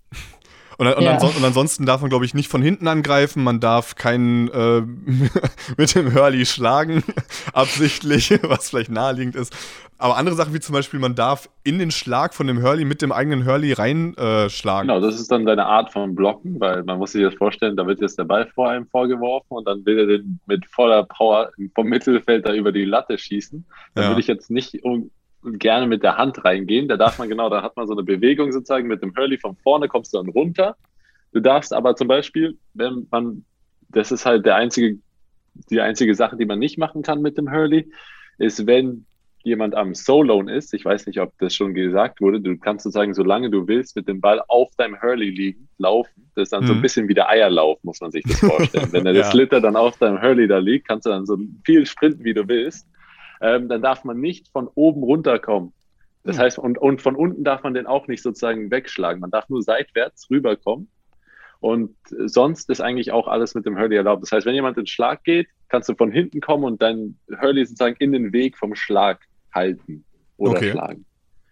Und, 0.79 0.87
und, 0.89 1.03
Ja. 1.03 1.15
anson 1.15 1.31
und 1.37 1.45
ansonsten 1.45 1.87
darf 1.87 2.01
man, 2.03 2.11
glaube 2.11 2.25
ich, 2.27 2.35
nicht 2.35 2.51
von 2.51 2.61
hinten 2.63 2.87
angreifen. 2.89 3.43
Man 3.43 3.61
darf 3.61 3.95
keinen 3.95 4.49
äh, 4.49 4.83
mit 5.77 5.95
dem 5.95 6.15
Hurley 6.15 6.45
schlagen, 6.47 7.03
absichtlich, 7.53 8.31
was 8.43 8.71
vielleicht 8.71 8.91
naheliegend 8.91 9.37
ist. 9.37 9.55
Aber 9.99 10.19
andere 10.19 10.37
Sachen 10.37 10.53
wie 10.53 10.61
zum 10.61 10.75
Beispiel, 10.75 11.01
man 11.01 11.15
darf 11.15 11.49
in 11.65 11.79
den 11.79 11.91
Schlag 11.91 12.35
von 12.35 12.47
dem 12.47 12.63
Hurley 12.63 12.85
mit 12.85 13.01
dem 13.01 13.13
eigenen 13.13 13.47
Hurley 13.47 13.73
reinschlagen. 13.73 14.91
Äh. 14.91 14.93
Genau, 14.95 15.01
das 15.01 15.19
ist 15.19 15.31
dann 15.31 15.47
deine 15.47 15.65
Art 15.65 15.91
von 15.91 16.15
Blocken, 16.15 16.61
weil 16.61 16.83
man 16.85 16.99
muss 16.99 17.13
sich 17.13 17.23
das 17.23 17.33
vorstellen, 17.35 17.77
da 17.77 17.87
wird 17.87 18.03
jetzt 18.03 18.19
der 18.19 18.25
Ball 18.25 18.47
vor 18.55 18.69
einem 18.69 18.87
vorgeworfen 18.87 19.47
und 19.57 19.67
dann 19.67 19.87
will 19.87 19.99
er 20.01 20.07
den 20.07 20.39
mit 20.47 20.67
voller 20.67 21.05
Power 21.05 21.51
vom 21.75 21.87
Mittelfeld 21.87 22.45
da 22.47 22.53
über 22.53 22.73
die 22.73 22.85
Latte 22.85 23.17
schießen. 23.17 23.65
Da 23.95 24.03
Ja. 24.03 24.09
würde 24.09 24.21
ich 24.21 24.27
jetzt 24.27 24.51
nicht 24.51 24.85
um, 24.85 25.11
gerne 25.55 25.87
mit 25.87 26.03
der 26.03 26.17
Hand 26.17 26.45
reingehen. 26.45 26.89
Da 26.89 26.97
darf 26.97 27.19
man 27.19 27.29
genau, 27.29 27.49
da 27.49 27.63
hat 27.63 27.77
man 27.77 27.87
so 27.87 27.93
eine 27.95 28.03
Bewegung 28.03 28.53
sozusagen 28.53 28.89
mit 28.89 29.03
dem 29.03 29.15
Hurley 29.17 29.39
von 29.39 29.57
vorne 29.57 29.89
kommst 29.89 30.13
du 30.13 30.19
dann 30.19 30.29
runter. 30.29 30.77
Du 31.33 31.41
darfst 31.41 31.73
aber 31.73 31.97
zum 31.97 32.09
Beispiel, 32.09 32.59
wenn 32.75 33.07
man, 33.11 33.45
das 33.89 34.13
ist 34.13 34.27
halt 34.27 34.47
der 34.47 34.57
einzige, 34.57 34.99
die 35.71 35.81
einzige 35.81 36.15
Sache, 36.15 36.37
die 36.37 36.47
man 36.47 36.59
nicht 36.59 36.79
machen 36.79 37.03
kann 37.03 37.23
mit 37.23 37.39
dem 37.39 37.51
Hurley, 37.51 37.91
ist, 38.39 38.67
wenn 38.67 39.07
jemand 39.45 39.77
am 39.77 39.95
Solone 39.95 40.53
ist, 40.53 40.75
ich 40.75 40.85
weiß 40.85 41.07
nicht, 41.07 41.21
ob 41.21 41.33
das 41.39 41.55
schon 41.55 41.73
gesagt 41.73 42.21
wurde, 42.21 42.41
du 42.41 42.57
kannst 42.59 42.83
sozusagen, 42.83 43.15
solange 43.15 43.49
du 43.49 43.69
willst, 43.69 43.95
mit 43.95 44.09
dem 44.09 44.21
Ball 44.21 44.43
auf 44.49 44.75
deinem 44.77 45.01
Hurley 45.01 45.31
liegen, 45.31 45.69
laufen. 45.79 46.31
Das 46.35 46.45
ist 46.45 46.53
dann 46.53 46.67
so 46.67 46.73
Mhm. 46.73 46.81
ein 46.81 46.83
bisschen 46.83 47.09
wie 47.09 47.15
der 47.15 47.29
Eierlauf, 47.29 47.79
muss 47.85 48.01
man 48.01 48.11
sich 48.11 48.27
das 48.27 48.41
vorstellen. 48.41 48.89
Wenn 48.93 49.05
der 49.05 49.15
Ja. 49.15 49.23
Slitter 49.23 49.61
dann 49.61 49.77
auf 49.77 49.97
deinem 49.99 50.21
Hurley 50.21 50.49
da 50.49 50.59
liegt, 50.59 50.89
kannst 50.89 51.07
du 51.07 51.11
dann 51.11 51.27
so 51.27 51.39
viel 51.65 51.87
sprinten, 51.87 52.25
wie 52.25 52.35
du 52.35 52.47
willst. 52.49 52.89
Ähm, 53.41 53.69
dann 53.69 53.83
darf 53.83 54.05
man 54.05 54.19
nicht 54.21 54.49
von 54.53 54.69
oben 54.75 55.03
runterkommen. 55.03 55.73
Das 56.25 56.37
Mhm. 56.37 56.41
heißt, 56.41 56.59
und, 56.59 56.79
und 56.79 57.03
von 57.03 57.15
unten 57.17 57.45
darf 57.45 57.63
man 57.63 57.75
den 57.75 57.87
auch 57.87 58.09
nicht 58.09 58.23
sozusagen 58.23 58.71
wegschlagen. 58.71 59.21
Man 59.21 59.31
darf 59.31 59.49
nur 59.49 59.63
seitwärts 59.63 60.29
rüberkommen. 60.31 60.91
Und 61.61 61.97
sonst 62.27 62.69
ist 62.69 62.81
eigentlich 62.81 63.13
auch 63.13 63.29
alles 63.29 63.55
mit 63.55 63.65
dem 63.65 63.79
Hurley 63.79 63.97
erlaubt. 63.97 64.23
Das 64.23 64.31
heißt, 64.33 64.47
wenn 64.47 64.55
jemand 64.55 64.77
in 64.77 64.87
Schlag 64.87 65.25
geht, 65.25 65.49
kannst 65.69 65.89
du 65.89 65.95
von 65.95 66.13
hinten 66.13 66.41
kommen 66.41 66.65
und 66.65 66.83
dein 66.83 67.19
Hurley 67.41 67.65
sozusagen 67.65 67.97
in 67.99 68.13
den 68.13 68.33
Weg 68.33 68.59
vom 68.59 68.75
Schlag 68.75 69.21
halten 69.55 70.05
oder 70.37 70.53
Okay. 70.53 70.71
schlagen. 70.71 71.07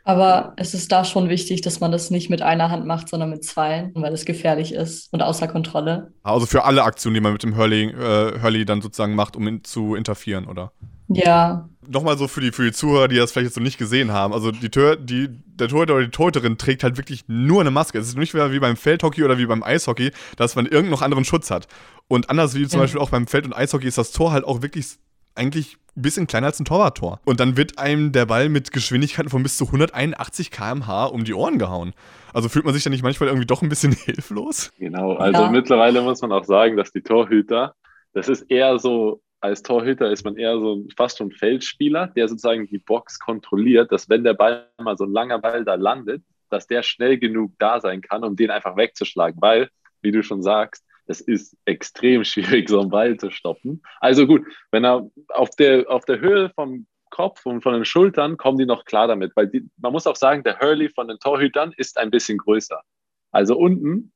Aber 0.06 0.52
es 0.56 0.74
ist 0.74 0.92
da 0.92 1.02
schon 1.04 1.30
wichtig, 1.30 1.62
dass 1.62 1.80
man 1.80 1.90
das 1.90 2.10
nicht 2.10 2.28
mit 2.28 2.42
einer 2.42 2.70
Hand 2.70 2.84
macht, 2.84 3.08
sondern 3.08 3.30
mit 3.30 3.42
zwei, 3.42 3.90
weil 3.94 4.12
es 4.12 4.26
gefährlich 4.26 4.74
ist 4.74 5.10
und 5.14 5.22
außer 5.22 5.48
Kontrolle. 5.48 6.12
Also 6.22 6.44
für 6.44 6.64
alle 6.64 6.84
Aktionen, 6.84 7.14
die 7.14 7.20
man 7.22 7.32
mit 7.32 7.42
dem 7.42 7.56
Hurley, 7.56 7.84
äh, 7.84 8.42
Hurley 8.42 8.66
dann 8.66 8.82
sozusagen 8.82 9.14
macht, 9.14 9.34
um 9.34 9.48
in, 9.48 9.64
zu 9.64 9.94
interferieren, 9.94 10.46
oder? 10.46 10.72
Ja, 11.08 11.70
Nochmal 11.88 12.16
so 12.18 12.28
für 12.28 12.40
die, 12.40 12.52
für 12.52 12.64
die 12.64 12.72
Zuhörer, 12.72 13.08
die 13.08 13.16
das 13.16 13.32
vielleicht 13.32 13.46
jetzt 13.46 13.56
noch 13.56 13.62
nicht 13.64 13.78
gesehen 13.78 14.12
haben. 14.12 14.32
Also 14.32 14.50
die 14.50 14.70
Tör, 14.70 14.96
die, 14.96 15.28
der 15.28 15.68
Torhüter 15.68 15.94
oder 15.94 16.04
die 16.04 16.10
Torhüterin 16.10 16.58
trägt 16.58 16.82
halt 16.84 16.96
wirklich 16.96 17.24
nur 17.28 17.60
eine 17.60 17.70
Maske. 17.70 17.98
Es 17.98 18.08
ist 18.08 18.16
nicht 18.18 18.34
mehr 18.34 18.52
wie 18.52 18.58
beim 18.58 18.76
Feldhockey 18.76 19.22
oder 19.24 19.38
wie 19.38 19.46
beim 19.46 19.62
Eishockey, 19.62 20.10
dass 20.36 20.56
man 20.56 20.64
irgendeinen 20.66 20.90
noch 20.90 21.02
anderen 21.02 21.24
Schutz 21.24 21.50
hat. 21.50 21.68
Und 22.08 22.30
anders 22.30 22.54
wie 22.54 22.66
zum 22.66 22.78
Ja. 22.78 22.84
Beispiel 22.84 23.00
auch 23.00 23.10
beim 23.10 23.26
Feld- 23.26 23.46
und 23.46 23.52
Eishockey 23.54 23.86
ist 23.86 23.98
das 23.98 24.12
Tor 24.12 24.32
halt 24.32 24.44
auch 24.44 24.62
wirklich 24.62 24.86
eigentlich 25.34 25.76
ein 25.96 26.02
bisschen 26.02 26.26
kleiner 26.26 26.46
als 26.48 26.60
ein 26.60 26.64
Torwarttor. 26.64 27.20
Und 27.24 27.40
dann 27.40 27.56
wird 27.56 27.78
einem 27.78 28.12
der 28.12 28.26
Ball 28.26 28.48
mit 28.48 28.70
Geschwindigkeiten 28.72 29.30
von 29.30 29.42
bis 29.42 29.56
zu 29.56 29.64
181 29.66 30.50
km/h 30.50 31.06
um 31.06 31.24
die 31.24 31.34
Ohren 31.34 31.58
gehauen. 31.58 31.92
Also 32.32 32.48
fühlt 32.48 32.64
man 32.64 32.74
sich 32.74 32.84
dann 32.84 32.92
nicht 32.92 33.02
manchmal 33.02 33.28
irgendwie 33.28 33.46
doch 33.46 33.62
ein 33.62 33.68
bisschen 33.68 33.92
hilflos? 34.04 34.70
Genau, 34.78 35.14
also 35.16 35.42
Ja. 35.42 35.50
mittlerweile 35.50 36.02
muss 36.02 36.20
man 36.22 36.30
auch 36.32 36.44
sagen, 36.44 36.76
dass 36.76 36.92
die 36.92 37.02
Torhüter, 37.02 37.74
das 38.12 38.28
ist 38.28 38.42
eher 38.50 38.78
so, 38.78 39.22
als 39.44 39.62
Torhüter 39.62 40.10
ist 40.10 40.24
man 40.24 40.38
eher 40.38 40.58
so 40.58 40.86
fast 40.96 41.18
schon 41.18 41.30
Feldspieler, 41.30 42.06
der 42.06 42.28
sozusagen 42.28 42.66
die 42.66 42.78
Box 42.78 43.18
kontrolliert, 43.18 43.92
dass 43.92 44.08
wenn 44.08 44.24
der 44.24 44.32
Ball 44.32 44.70
mal 44.82 44.96
so 44.96 45.04
ein 45.04 45.12
langer 45.12 45.38
Ball 45.38 45.66
da 45.66 45.74
landet, 45.74 46.22
dass 46.48 46.66
der 46.66 46.82
schnell 46.82 47.18
genug 47.18 47.52
da 47.58 47.78
sein 47.78 48.00
kann, 48.00 48.24
um 48.24 48.36
den 48.36 48.50
einfach 48.50 48.78
wegzuschlagen, 48.78 49.42
weil, 49.42 49.68
wie 50.00 50.12
du 50.12 50.22
schon 50.22 50.42
sagst, 50.42 50.82
das 51.06 51.20
ist 51.20 51.58
extrem 51.66 52.24
schwierig, 52.30 52.70
so 52.70 52.80
einen 52.80 52.88
Ball 52.88 53.18
zu 53.18 53.30
stoppen. 53.30 53.82
Also 54.00 54.26
gut, 54.26 54.46
wenn 54.70 54.82
er 54.82 55.10
auf 55.28 55.50
der, 55.50 55.90
auf 55.90 56.06
der 56.06 56.20
Höhe 56.20 56.48
vom 56.54 56.86
Kopf 57.10 57.44
und 57.44 57.60
von 57.60 57.74
den 57.74 57.84
Schultern 57.84 58.38
kommen 58.38 58.56
die 58.56 58.64
noch 58.64 58.86
klar 58.86 59.08
damit, 59.08 59.36
weil 59.36 59.48
die, 59.48 59.68
man 59.76 59.92
muss 59.92 60.06
auch 60.06 60.16
sagen, 60.16 60.42
der 60.42 60.58
Hurley 60.58 60.88
von 60.88 61.06
den 61.06 61.18
Torhütern 61.18 61.74
ist 61.76 61.98
ein 61.98 62.10
bisschen 62.10 62.38
größer. 62.38 62.80
Also 63.30 63.58
unten, 63.58 64.10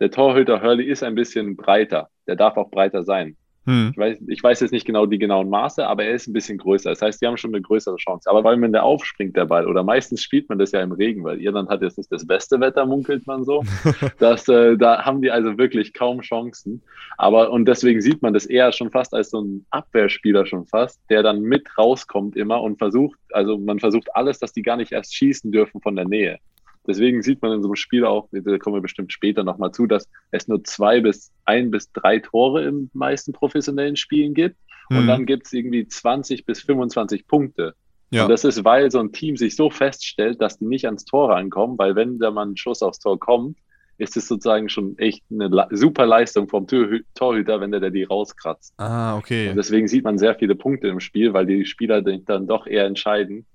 der 0.00 0.10
Torhüter 0.10 0.60
Hurley 0.60 0.86
ist 0.86 1.04
ein 1.04 1.14
bisschen 1.14 1.56
breiter. 1.56 2.10
Der 2.26 2.34
darf 2.34 2.56
auch 2.56 2.68
breiter 2.68 3.04
sein. 3.04 3.36
Hm. 3.66 3.90
Ich, 3.92 3.98
weiß, 3.98 4.18
ich 4.28 4.42
weiß 4.42 4.60
jetzt 4.60 4.70
nicht 4.70 4.86
genau 4.86 5.06
die 5.06 5.18
genauen 5.18 5.50
Maße, 5.50 5.84
aber 5.86 6.04
er 6.04 6.14
ist 6.14 6.28
ein 6.28 6.32
bisschen 6.32 6.56
größer. 6.56 6.90
Das 6.90 7.02
heißt, 7.02 7.20
die 7.20 7.26
haben 7.26 7.36
schon 7.36 7.52
eine 7.52 7.60
größere 7.60 7.96
Chance. 7.96 8.30
Aber 8.30 8.44
weil 8.44 8.56
man 8.56 8.72
der 8.72 8.84
aufspringt, 8.84 9.36
der 9.36 9.46
Ball, 9.46 9.66
oder 9.66 9.82
meistens 9.82 10.22
spielt 10.22 10.48
man 10.48 10.58
das 10.58 10.70
ja 10.70 10.80
im 10.80 10.92
Regen, 10.92 11.24
weil 11.24 11.40
Irland 11.40 11.68
hat 11.68 11.82
jetzt 11.82 11.98
nicht 11.98 12.10
das 12.12 12.24
beste 12.24 12.60
Wetter, 12.60 12.86
munkelt 12.86 13.26
man 13.26 13.44
so. 13.44 13.64
dass, 14.18 14.48
äh, 14.48 14.76
da 14.76 15.04
haben 15.04 15.20
die 15.20 15.32
also 15.32 15.58
wirklich 15.58 15.92
kaum 15.92 16.20
Chancen. 16.20 16.80
Aber 17.18 17.50
und 17.50 17.66
deswegen 17.66 18.00
sieht 18.00 18.22
man 18.22 18.32
das 18.32 18.46
eher 18.46 18.70
schon 18.70 18.90
fast 18.90 19.12
als 19.14 19.30
so 19.30 19.40
ein 19.40 19.66
Abwehrspieler 19.70 20.46
schon 20.46 20.66
fast, 20.66 21.00
der 21.10 21.24
dann 21.24 21.40
mit 21.40 21.66
rauskommt 21.76 22.36
immer 22.36 22.62
und 22.62 22.78
versucht, 22.78 23.18
also 23.32 23.58
man 23.58 23.80
versucht 23.80 24.14
alles, 24.14 24.38
dass 24.38 24.52
die 24.52 24.62
gar 24.62 24.76
nicht 24.76 24.92
erst 24.92 25.14
schießen 25.14 25.50
dürfen 25.50 25.80
von 25.80 25.96
der 25.96 26.06
Nähe. 26.06 26.38
Deswegen 26.86 27.22
sieht 27.22 27.42
man 27.42 27.52
in 27.52 27.62
so 27.62 27.68
einem 27.68 27.76
Spiel 27.76 28.04
auch, 28.04 28.28
da 28.32 28.58
kommen 28.58 28.76
wir 28.76 28.82
bestimmt 28.82 29.12
später 29.12 29.44
nochmal 29.44 29.72
zu, 29.72 29.86
dass 29.86 30.08
es 30.30 30.48
nur 30.48 30.62
zwei 30.64 31.00
bis 31.00 31.32
ein 31.44 31.70
bis 31.70 31.92
drei 31.92 32.18
Tore 32.18 32.64
in 32.64 32.90
meisten 32.92 33.32
professionellen 33.32 33.96
Spielen 33.96 34.34
gibt. 34.34 34.56
Und 34.88 35.04
mhm. 35.04 35.06
dann 35.08 35.26
gibt 35.26 35.46
es 35.46 35.52
irgendwie 35.52 35.86
20 35.86 36.46
bis 36.46 36.60
25 36.62 37.26
Punkte. 37.26 37.74
Ja. 38.10 38.24
Und 38.24 38.30
das 38.30 38.44
ist, 38.44 38.64
weil 38.64 38.90
so 38.90 39.00
ein 39.00 39.12
Team 39.12 39.36
sich 39.36 39.56
so 39.56 39.68
feststellt, 39.68 40.40
dass 40.40 40.58
die 40.58 40.66
nicht 40.66 40.86
ans 40.86 41.04
Tor 41.04 41.30
rankommen, 41.30 41.76
weil 41.76 41.96
wenn 41.96 42.18
da 42.18 42.30
mal 42.30 42.46
ein 42.46 42.56
Schuss 42.56 42.82
aufs 42.82 43.00
Tor 43.00 43.18
kommt, 43.18 43.58
ist 43.98 44.16
es 44.16 44.28
sozusagen 44.28 44.68
schon 44.68 44.96
echt 44.98 45.24
eine 45.30 45.50
super 45.70 46.06
Leistung 46.06 46.48
vom 46.48 46.66
Torhüter, 46.66 47.60
wenn 47.60 47.70
der, 47.70 47.80
der 47.80 47.90
die 47.90 48.04
rauskratzt. 48.04 48.74
Ah, 48.76 49.16
okay. 49.16 49.50
Und 49.50 49.56
deswegen 49.56 49.88
sieht 49.88 50.04
man 50.04 50.18
sehr 50.18 50.34
viele 50.34 50.54
Punkte 50.54 50.88
im 50.88 51.00
Spiel, 51.00 51.32
weil 51.32 51.46
die 51.46 51.64
Spieler 51.64 52.02
dann 52.02 52.46
doch 52.46 52.66
eher 52.66 52.84
entscheiden, 52.84 53.46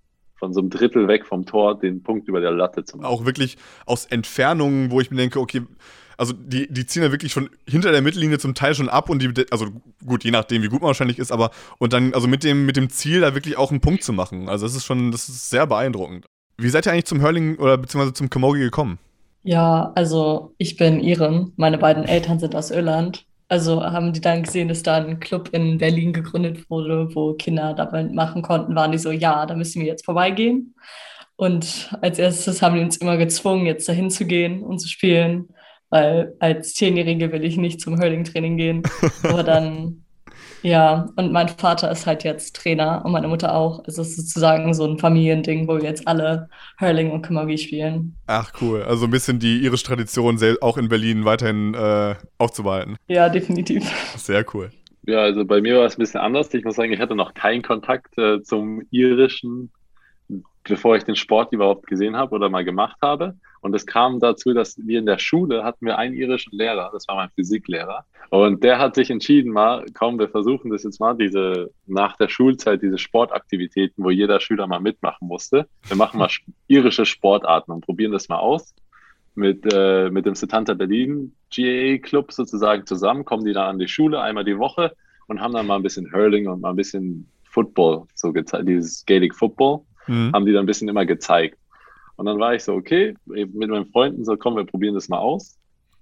von 0.42 0.54
so 0.54 0.60
einem 0.60 0.72
Drittel 0.72 1.08
weg 1.08 1.28
vom 1.28 1.46
Tor 1.46 1.80
den 1.80 2.02
Punkt 2.02 2.28
über 2.28 2.42
der 2.42 2.52
Latte 2.52 2.84
zu 2.84 2.98
machen. 2.98 3.06
Auch 3.06 3.26
wirklich 3.26 3.58
aus 3.86 4.06
Entfernungen, 4.08 4.90
wo 4.90 5.00
ich 5.00 5.12
mir 5.12 5.18
denke, 5.18 5.40
okay, 5.40 5.62
also 6.18 6.34
die, 6.34 6.68
die 6.68 6.88
ziehen 6.88 7.04
ja 7.04 7.12
wirklich 7.12 7.32
schon 7.32 7.52
hinter 7.68 7.92
der 7.92 8.02
Mittellinie 8.02 8.40
zum 8.40 8.56
Teil 8.56 8.74
schon 8.74 8.90
ab 8.90 9.10
und 9.12 9.22
die, 9.22 9.46
also 9.52 9.68
gut, 10.04 10.24
je 10.24 10.32
nachdem, 10.32 10.64
wie 10.64 10.68
gut 10.68 10.82
man 10.82 10.88
wahrscheinlich 10.88 11.20
ist, 11.20 11.32
aber 11.32 11.52
und 11.78 11.94
dann, 11.94 12.16
also 12.16 12.28
mit 12.28 12.44
dem, 12.44 12.66
mit 12.66 12.76
dem 12.76 12.90
Ziel, 12.90 13.22
da 13.22 13.36
wirklich 13.36 13.56
auch 13.56 13.70
einen 13.70 13.82
Punkt 13.82 14.04
zu 14.04 14.14
machen. 14.14 14.50
Also 14.50 14.66
das 14.66 14.76
ist 14.76 14.84
schon, 14.84 15.12
das 15.12 15.30
ist 15.30 15.52
sehr 15.52 15.68
beeindruckend. 15.68 16.26
Wie 16.58 16.70
seid 16.70 16.88
ihr 16.88 16.92
eigentlich 16.92 17.06
zum 17.06 17.22
Hurling 17.22 17.58
oder 17.58 17.78
beziehungsweise 17.78 18.14
zum 18.14 18.32
Camogie 18.32 18.62
gekommen? 18.62 18.98
Ja, 19.44 19.92
also 19.94 20.56
ich 20.58 20.76
bin 20.76 21.00
Iren. 21.00 21.54
Meine 21.56 21.78
beiden 21.78 22.04
Eltern 22.04 22.40
sind 22.40 22.56
aus 22.56 22.72
Irland 22.72 23.26
also 23.52 23.84
haben 23.84 24.14
die 24.14 24.22
dann 24.22 24.44
gesehen, 24.44 24.70
dass 24.70 24.82
da 24.82 24.96
ein 24.96 25.20
Club 25.20 25.50
in 25.52 25.78
Berlin 25.78 26.14
gegründet 26.14 26.70
wurde, 26.70 27.14
wo 27.14 27.34
Kinder 27.34 27.74
damit 27.74 28.14
machen 28.14 28.42
konnten, 28.42 28.76
waren 28.76 28.94
die 28.94 28.98
so, 28.98 29.12
ja, 29.12 29.46
da 29.46 29.56
müssen 29.56 29.82
wir 29.82 29.88
jetzt 29.88 30.06
vorbeigehen. 30.06 30.74
Und 31.36 31.94
als 32.02 32.18
erstes 32.18 32.62
haben 32.62 32.76
die 32.76 32.82
uns 32.82 32.96
immer 32.96 33.18
gezwungen, 33.18 33.66
jetzt 33.66 33.90
dahin 33.90 34.10
zu 34.10 34.26
gehen 34.26 34.64
und 34.64 34.80
zu 34.80 34.88
spielen, 34.88 35.50
weil 35.90 36.34
als 36.40 36.76
Zehnjährige 36.76 37.34
will 37.34 37.44
ich 37.44 37.58
nicht 37.58 37.82
zum 37.82 38.00
Hurling-Training 38.00 38.56
gehen. 38.56 38.84
Aber 39.24 39.44
dann 39.44 40.01
ja, 40.62 41.10
und 41.16 41.32
mein 41.32 41.50
Vater 41.50 41.92
ist 41.92 42.06
halt 42.06 42.24
jetzt 42.24 42.56
Trainer 42.56 43.02
und 43.04 43.12
meine 43.12 43.28
Mutter 43.28 43.56
auch. 43.56 43.84
Es 43.88 43.98
ist 43.98 44.16
sozusagen 44.16 44.74
so 44.74 44.86
ein 44.86 45.00
Familiending, 45.00 45.68
wo 45.68 45.78
wir 45.78 45.84
jetzt 45.84 46.08
alle 46.08 46.50
Hurling 46.80 47.12
und 47.12 47.22
Camogie 47.22 47.58
spielen. 47.58 48.16
Ach 48.28 48.52
cool, 48.62 48.84
also 48.84 49.06
ein 49.06 49.12
bisschen 49.12 49.40
die 49.40 49.64
irische 49.64 49.86
Tradition 49.86 50.40
auch 50.62 50.78
in 50.78 50.90
Berlin 50.90 51.26
weiterhin 51.26 51.74
äh, 51.74 52.16
aufzubehalten. 52.38 52.98
Ja, 53.08 53.30
definitiv. 53.30 53.84
Sehr 54.18 54.46
cool. 54.54 54.72
Ja, 55.04 55.22
also 55.22 55.46
bei 55.46 55.62
mir 55.62 55.78
war 55.78 55.86
es 55.86 55.98
ein 55.98 56.00
bisschen 56.00 56.22
anders. 56.22 56.54
Ich 56.54 56.64
muss 56.64 56.76
sagen, 56.76 56.94
ich 56.94 57.00
hatte 57.00 57.16
noch 57.16 57.34
keinen 57.34 57.64
Kontakt 57.64 58.18
äh, 58.18 58.42
zum 58.44 58.84
irischen 58.92 59.72
bevor 60.64 60.96
ich 60.96 61.04
den 61.04 61.16
Sport 61.16 61.54
überhaupt 61.54 61.88
gesehen 61.88 62.16
habe 62.16 62.36
oder 62.36 62.50
mal 62.50 62.64
gemacht 62.64 62.98
habe. 63.02 63.36
Und 63.62 63.76
es 63.76 63.86
kam 63.86 64.20
dazu, 64.20 64.54
dass 64.54 64.76
wir 64.78 65.00
in 65.00 65.06
der 65.06 65.20
Schule 65.20 65.64
hatten 65.64 65.86
wir 65.86 65.98
einen 65.98 66.16
irischen 66.16 66.58
Lehrer, 66.58 66.90
das 66.92 67.08
war 67.08 67.16
mein 67.16 67.30
Physiklehrer. 67.30 68.06
Und 68.32 68.64
der 68.64 68.80
hat 68.80 68.96
sich 68.96 69.12
entschieden, 69.12 69.52
mal, 69.52 69.86
komm, 69.94 70.18
wir 70.18 70.30
versuchen 70.30 70.72
das 70.72 70.84
jetzt 70.84 71.00
mal, 71.00 71.16
diese 71.16 71.72
nach 71.86 72.18
der 72.18 72.28
Schulzeit, 72.28 72.82
diese 72.82 72.98
Sportaktivitäten, 72.98 74.04
wo 74.04 74.10
jeder 74.10 74.40
Schüler 74.40 74.68
mal 74.68 74.80
mitmachen 74.80 75.28
musste. 75.28 75.68
Wir 75.88 75.98
machen 75.98 76.18
mal 76.18 76.30
irische 76.68 77.06
Sportarten 77.06 77.72
und 77.72 77.86
probieren 77.86 78.12
das 78.12 78.30
mal 78.30 78.40
aus. 78.40 78.74
Mit, 79.34 79.66
äh, 79.72 80.10
mit 80.10 80.26
dem 80.26 80.36
Setanta 80.36 80.74
Berlin 80.74 81.34
GAA 81.56 82.00
Club 82.00 82.34
sozusagen 82.34 82.86
zusammen, 82.86 83.24
kommen 83.24 83.46
die 83.46 83.54
dann 83.54 83.70
an 83.70 83.80
die 83.80 83.88
Schule 83.88 84.20
einmal 84.22 84.44
die 84.44 84.58
Woche 84.58 84.94
und 85.28 85.40
haben 85.40 85.54
dann 85.54 85.68
mal 85.68 85.78
ein 85.78 85.84
bisschen 85.84 86.12
Hurling 86.12 86.50
und 86.50 86.62
mal 86.62 86.72
ein 86.72 86.76
bisschen 86.76 87.30
Football 87.44 88.08
so 88.14 88.34
gezeigt, 88.34 88.68
dieses 88.68 89.06
Gaelic 89.06 89.36
Football 89.36 89.82
mhm. 90.08 90.32
haben 90.34 90.46
die 90.46 90.54
dann 90.54 90.64
ein 90.64 90.68
bisschen 90.68 90.90
immer 90.90 91.06
gezeigt. 91.06 91.58
Und 92.16 92.26
dann 92.26 92.40
war 92.40 92.54
ich 92.54 92.64
so, 92.64 92.74
okay, 92.74 93.16
mit 93.26 93.54
meinen 93.54 93.88
Freunden 93.88 94.24
so, 94.26 94.38
komm, 94.38 94.56
wir 94.56 94.66
probieren 94.66 94.94
das 94.94 95.10
mal 95.10 95.18
aus. 95.18 95.58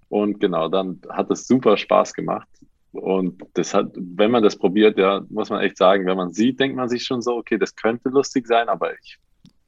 Und 0.10 0.39
genau, 0.39 0.68
dann 0.68 1.00
hat 1.10 1.29
es 1.32 1.48
super 1.48 1.77
Spaß 1.77 2.13
gemacht. 2.13 2.48
Und 2.91 3.44
das 3.53 3.74
hat, 3.74 3.91
wenn 3.96 4.32
man 4.32 4.44
das 4.44 4.58
probiert, 4.58 4.98
ja, 4.98 5.24
muss 5.29 5.50
man 5.50 5.62
echt 5.62 5.77
sagen, 5.77 6.06
wenn 6.08 6.18
man 6.18 6.34
sieht, 6.34 6.60
denkt 6.60 6.75
man 6.75 6.89
sich 6.89 7.03
schon 7.03 7.22
so, 7.22 7.38
okay, 7.38 7.58
das 7.58 7.75
könnte 7.75 8.10
lustig 8.10 8.48
sein, 8.48 8.68
aber 8.68 8.94
ich, 8.94 9.18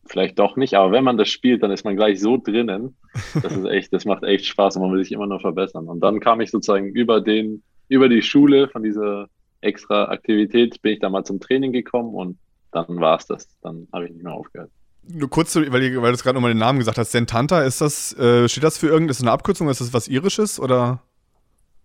vielleicht 0.07 0.39
doch 0.39 0.57
nicht. 0.57 0.73
Aber 0.73 0.91
wenn 0.91 1.03
man 1.03 1.17
das 1.17 1.29
spielt, 1.29 1.61
dann 1.61 1.71
ist 1.71 1.85
man 1.85 1.95
gleich 1.95 2.19
so 2.19 2.37
drinnen. 2.37 2.97
Das 3.41 3.55
ist 3.55 3.65
echt, 3.65 3.93
das 3.93 4.05
macht 4.05 4.23
echt 4.23 4.45
Spaß 4.47 4.75
und 4.75 4.81
man 4.81 4.91
will 4.91 5.03
sich 5.03 5.13
immer 5.13 5.27
nur 5.27 5.39
verbessern. 5.39 5.87
Und 5.87 6.01
dann 6.01 6.19
kam 6.19 6.41
ich 6.41 6.49
sozusagen 6.49 6.87
über 6.87 7.21
den, 7.21 7.63
über 7.87 8.09
die 8.09 8.23
Schule 8.23 8.67
von 8.67 8.83
dieser 8.83 9.27
extra 9.61 10.05
Aktivität, 10.05 10.81
bin 10.81 10.93
ich 10.93 10.99
da 10.99 11.09
mal 11.09 11.23
zum 11.23 11.39
Training 11.39 11.71
gekommen 11.71 12.15
und 12.15 12.37
dann 12.71 12.99
war 12.99 13.17
es 13.17 13.27
das. 13.27 13.47
Dann 13.61 13.87
habe 13.93 14.05
ich 14.05 14.11
nicht 14.11 14.23
mehr 14.23 14.33
aufgehört. 14.33 14.71
Nur 15.03 15.29
kurz, 15.29 15.55
weil, 15.55 15.71
weil 15.71 16.11
du 16.11 16.17
gerade 16.17 16.35
nochmal 16.35 16.53
den 16.53 16.59
Namen 16.59 16.79
gesagt 16.79 16.97
hast, 16.97 17.11
Sentanta, 17.11 17.61
ist 17.61 17.81
das, 17.81 18.17
äh, 18.17 18.47
steht 18.47 18.63
das 18.63 18.77
für 18.77 18.87
irgendeine, 18.87 19.11
ist 19.11 19.21
eine 19.21 19.31
Abkürzung, 19.31 19.67
ist 19.69 19.81
das 19.81 19.93
was 19.93 20.07
Irisches 20.07 20.59
oder? 20.59 21.01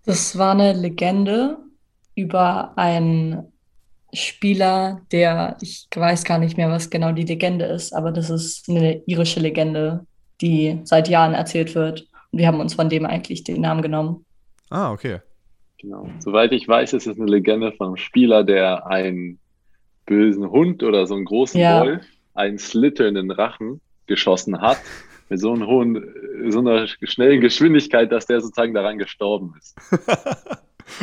Das 0.04 0.36
war 0.36 0.52
eine 0.52 0.72
Legende 0.74 1.58
über 2.14 2.76
einen 2.76 3.52
Spieler, 4.12 5.00
der, 5.12 5.56
ich 5.60 5.88
weiß 5.94 6.24
gar 6.24 6.38
nicht 6.38 6.56
mehr, 6.56 6.70
was 6.70 6.90
genau 6.90 7.12
die 7.12 7.24
Legende 7.24 7.64
ist, 7.64 7.92
aber 7.92 8.12
das 8.12 8.30
ist 8.30 8.68
eine 8.68 9.02
irische 9.06 9.40
Legende, 9.40 10.06
die 10.40 10.80
seit 10.84 11.08
Jahren 11.08 11.34
erzählt 11.34 11.74
wird. 11.74 12.06
Und 12.30 12.38
wir 12.38 12.46
haben 12.46 12.60
uns 12.60 12.74
von 12.74 12.88
dem 12.88 13.06
eigentlich 13.06 13.44
den 13.44 13.60
Namen 13.62 13.82
genommen. 13.82 14.24
Ah, 14.70 14.92
okay. 14.92 15.20
Genau. 15.78 16.08
Soweit 16.18 16.52
ich 16.52 16.66
weiß, 16.66 16.92
ist 16.92 17.06
es 17.06 17.18
eine 17.18 17.30
Legende 17.30 17.72
von 17.72 17.88
einem 17.88 17.96
Spieler, 17.96 18.44
der 18.44 18.86
ein 18.86 19.38
bösen 20.06 20.50
Hund 20.50 20.82
oder 20.82 21.06
so 21.06 21.14
einen 21.14 21.24
großen 21.24 21.60
ja. 21.60 21.80
Wolf 21.80 22.06
einen 22.36 22.58
Slitter 22.58 23.08
in 23.08 23.14
den 23.14 23.30
Rachen 23.30 23.80
geschossen 24.06 24.60
hat, 24.60 24.78
mit 25.28 25.40
so, 25.40 25.52
einem 25.52 25.66
hohen, 25.66 26.14
so 26.48 26.60
einer 26.60 26.86
schnellen 26.86 27.40
Geschwindigkeit, 27.40 28.12
dass 28.12 28.26
der 28.26 28.40
sozusagen 28.40 28.74
daran 28.74 28.98
gestorben 28.98 29.54
ist. 29.58 29.76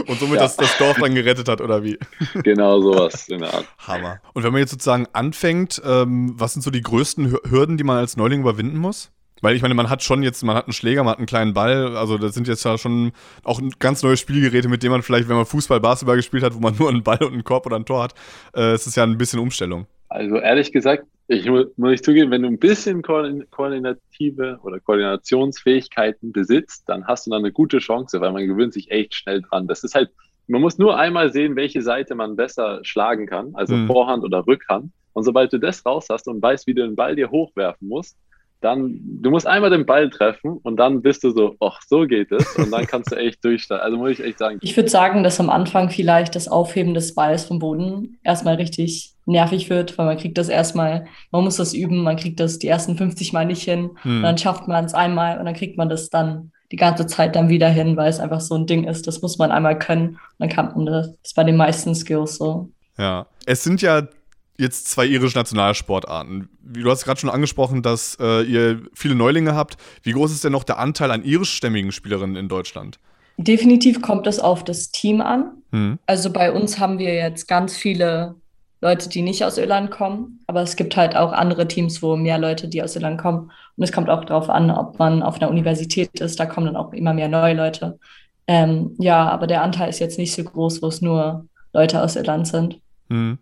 Und 0.07 0.17
somit 0.17 0.35
ja. 0.35 0.43
das, 0.43 0.55
das 0.55 0.77
Dorf 0.77 0.97
dann 0.97 1.13
gerettet 1.13 1.49
hat, 1.49 1.59
oder 1.59 1.83
wie? 1.83 1.99
Genau, 2.43 2.79
sowas 2.79 3.27
in 3.27 3.39
der 3.39 3.53
Art. 3.53 3.67
Hammer. 3.79 4.21
Und 4.33 4.43
wenn 4.43 4.53
man 4.53 4.61
jetzt 4.61 4.71
sozusagen 4.71 5.07
anfängt, 5.11 5.81
ähm, 5.85 6.33
was 6.37 6.53
sind 6.53 6.61
so 6.61 6.71
die 6.71 6.81
größten 6.81 7.37
Hürden, 7.49 7.75
die 7.75 7.83
man 7.83 7.97
als 7.97 8.15
Neuling 8.15 8.41
überwinden 8.41 8.77
muss? 8.77 9.11
Weil 9.43 9.57
ich 9.57 9.61
meine, 9.61 9.73
man 9.73 9.89
hat 9.89 10.01
schon 10.01 10.23
jetzt, 10.23 10.41
man 10.43 10.55
hat 10.55 10.67
einen 10.67 10.73
Schläger, 10.73 11.03
man 11.03 11.11
hat 11.11 11.17
einen 11.17 11.27
kleinen 11.27 11.53
Ball, 11.53 11.97
also 11.97 12.17
das 12.17 12.33
sind 12.33 12.47
jetzt 12.47 12.63
ja 12.63 12.77
schon 12.77 13.11
auch 13.43 13.61
ganz 13.77 14.01
neue 14.01 14.15
Spielgeräte, 14.15 14.69
mit 14.69 14.83
denen 14.83 14.93
man 14.93 15.01
vielleicht, 15.01 15.27
wenn 15.27 15.35
man 15.35 15.45
Fußball, 15.45 15.81
Basketball 15.81 16.15
gespielt 16.15 16.43
hat, 16.43 16.55
wo 16.55 16.59
man 16.59 16.73
nur 16.79 16.87
einen 16.87 17.03
Ball 17.03 17.21
und 17.21 17.33
einen 17.33 17.43
Korb 17.43 17.65
oder 17.65 17.75
ein 17.75 17.85
Tor 17.85 18.03
hat, 18.03 18.13
äh, 18.55 18.71
es 18.71 18.87
ist 18.87 18.95
ja 18.95 19.03
ein 19.03 19.17
bisschen 19.17 19.41
Umstellung. 19.41 19.85
Also 20.07 20.37
ehrlich 20.37 20.71
gesagt, 20.71 21.03
ich 21.27 21.45
muss, 21.49 21.65
muss 21.75 21.91
ich 21.91 22.03
zugeben, 22.03 22.31
wenn 22.31 22.43
du 22.43 22.47
ein 22.47 22.57
bisschen 22.57 23.01
koordinative 23.01 24.59
oder 24.63 24.79
Koordinationsfähigkeiten 24.79 26.31
besitzt, 26.31 26.87
dann 26.87 27.05
hast 27.05 27.27
du 27.27 27.31
dann 27.31 27.39
eine 27.39 27.51
gute 27.51 27.79
Chance, 27.79 28.21
weil 28.21 28.31
man 28.31 28.47
gewöhnt 28.47 28.73
sich 28.73 28.91
echt 28.91 29.13
schnell 29.13 29.41
dran. 29.41 29.67
Das 29.67 29.83
ist 29.83 29.93
halt, 29.93 30.09
man 30.47 30.61
muss 30.61 30.77
nur 30.77 30.97
einmal 30.97 31.33
sehen, 31.33 31.57
welche 31.57 31.81
Seite 31.81 32.15
man 32.15 32.37
besser 32.37 32.79
schlagen 32.83 33.27
kann, 33.27 33.53
also 33.55 33.75
mhm. 33.75 33.87
Vorhand 33.87 34.23
oder 34.23 34.47
Rückhand. 34.47 34.93
Und 35.11 35.25
sobald 35.25 35.51
du 35.51 35.57
das 35.57 35.85
raus 35.85 36.07
hast 36.09 36.29
und 36.29 36.41
weißt, 36.41 36.65
wie 36.65 36.73
du 36.73 36.83
den 36.83 36.95
Ball 36.95 37.17
dir 37.17 37.29
hochwerfen 37.29 37.89
musst, 37.89 38.17
dann, 38.63 38.99
du 39.21 39.29
musst 39.29 39.45
einmal 39.45 39.69
den 39.69 39.85
Ball 39.85 40.09
treffen 40.09 40.57
und 40.63 40.77
dann 40.77 41.01
bist 41.01 41.23
du 41.23 41.31
so, 41.31 41.55
ach, 41.59 41.81
so 41.85 42.07
geht 42.07 42.31
es. 42.31 42.55
Und 42.55 42.71
dann 42.71 42.87
kannst 42.87 43.11
du 43.11 43.15
echt 43.15 43.43
durchstarten. 43.45 43.83
Also 43.83 43.97
muss 43.97 44.11
ich 44.11 44.23
echt 44.23 44.39
sagen. 44.39 44.59
Ich 44.61 44.75
würde 44.77 44.89
sagen, 44.89 45.23
dass 45.23 45.39
am 45.39 45.49
Anfang 45.49 45.89
vielleicht 45.89 46.35
das 46.35 46.47
Aufheben 46.47 46.93
des 46.93 47.13
Balls 47.13 47.45
vom 47.45 47.59
Boden 47.59 48.17
erstmal 48.23 48.55
richtig 48.55 49.13
nervig 49.25 49.69
wird, 49.69 49.97
weil 49.97 50.05
man 50.05 50.17
kriegt 50.17 50.37
das 50.37 50.49
erstmal, 50.49 51.05
man 51.31 51.43
muss 51.43 51.57
das 51.57 51.73
üben, 51.73 52.03
man 52.03 52.15
kriegt 52.15 52.39
das 52.39 52.59
die 52.59 52.67
ersten 52.67 52.95
50 52.95 53.33
Mal 53.33 53.45
nicht 53.45 53.63
hin. 53.63 53.91
Hm. 54.01 54.17
Und 54.17 54.23
dann 54.23 54.37
schafft 54.37 54.67
man 54.67 54.85
es 54.85 54.93
einmal 54.93 55.39
und 55.39 55.45
dann 55.45 55.55
kriegt 55.55 55.77
man 55.77 55.89
das 55.89 56.09
dann 56.09 56.51
die 56.71 56.77
ganze 56.77 57.05
Zeit 57.05 57.35
dann 57.35 57.49
wieder 57.49 57.69
hin, 57.69 57.97
weil 57.97 58.09
es 58.09 58.19
einfach 58.19 58.41
so 58.41 58.55
ein 58.55 58.65
Ding 58.65 58.85
ist. 58.85 59.07
Das 59.07 59.21
muss 59.21 59.37
man 59.37 59.51
einmal 59.51 59.77
können. 59.77 60.09
Und 60.09 60.19
dann 60.39 60.49
kann 60.49 60.73
man 60.73 60.85
das. 60.85 61.07
Das 61.07 61.19
ist 61.23 61.35
bei 61.35 61.43
den 61.43 61.57
meisten 61.57 61.93
Skills 61.93 62.37
so. 62.37 62.69
Ja. 62.97 63.25
Es 63.45 63.63
sind 63.63 63.81
ja 63.81 64.07
jetzt 64.57 64.89
zwei 64.89 65.05
irische 65.05 65.37
Nationalsportarten. 65.37 66.49
Du 66.61 66.89
hast 66.89 67.05
gerade 67.05 67.19
schon 67.19 67.29
angesprochen, 67.29 67.81
dass 67.81 68.17
äh, 68.19 68.43
ihr 68.43 68.81
viele 68.93 69.15
Neulinge 69.15 69.55
habt. 69.55 69.77
Wie 70.03 70.11
groß 70.11 70.31
ist 70.31 70.43
denn 70.43 70.51
noch 70.51 70.63
der 70.63 70.79
Anteil 70.79 71.11
an 71.11 71.23
irischstämmigen 71.23 71.91
Spielerinnen 71.91 72.35
in 72.35 72.47
Deutschland? 72.47 72.99
Definitiv 73.37 74.01
kommt 74.01 74.27
es 74.27 74.39
auf 74.39 74.63
das 74.63 74.91
Team 74.91 75.21
an. 75.21 75.51
Hm. 75.71 75.97
Also 76.05 76.31
bei 76.31 76.51
uns 76.51 76.79
haben 76.79 76.99
wir 76.99 77.15
jetzt 77.15 77.47
ganz 77.47 77.75
viele 77.75 78.35
Leute, 78.79 79.09
die 79.09 79.21
nicht 79.21 79.43
aus 79.43 79.57
Irland 79.57 79.91
kommen, 79.91 80.41
aber 80.45 80.61
es 80.61 80.75
gibt 80.75 80.97
halt 80.97 81.15
auch 81.15 81.31
andere 81.31 81.67
Teams, 81.67 82.03
wo 82.03 82.15
mehr 82.15 82.37
Leute, 82.37 82.67
die 82.67 82.83
aus 82.83 82.95
Irland 82.95 83.19
kommen. 83.19 83.49
Und 83.77 83.83
es 83.83 83.91
kommt 83.91 84.09
auch 84.09 84.25
darauf 84.25 84.49
an, 84.49 84.69
ob 84.69 84.99
man 84.99 85.23
auf 85.23 85.41
einer 85.41 85.49
Universität 85.49 86.19
ist. 86.19 86.39
Da 86.39 86.45
kommen 86.45 86.67
dann 86.67 86.75
auch 86.75 86.91
immer 86.93 87.13
mehr 87.13 87.29
neue 87.29 87.55
Leute. 87.55 87.97
Ähm, 88.45 88.93
ja, 88.99 89.29
aber 89.29 89.47
der 89.47 89.63
Anteil 89.63 89.89
ist 89.89 89.99
jetzt 89.99 90.19
nicht 90.19 90.35
so 90.35 90.43
groß, 90.43 90.81
wo 90.81 90.87
es 90.87 91.01
nur 91.01 91.47
Leute 91.71 92.01
aus 92.03 92.17
Irland 92.17 92.45
sind. 92.45 92.79
Hm. 93.09 93.39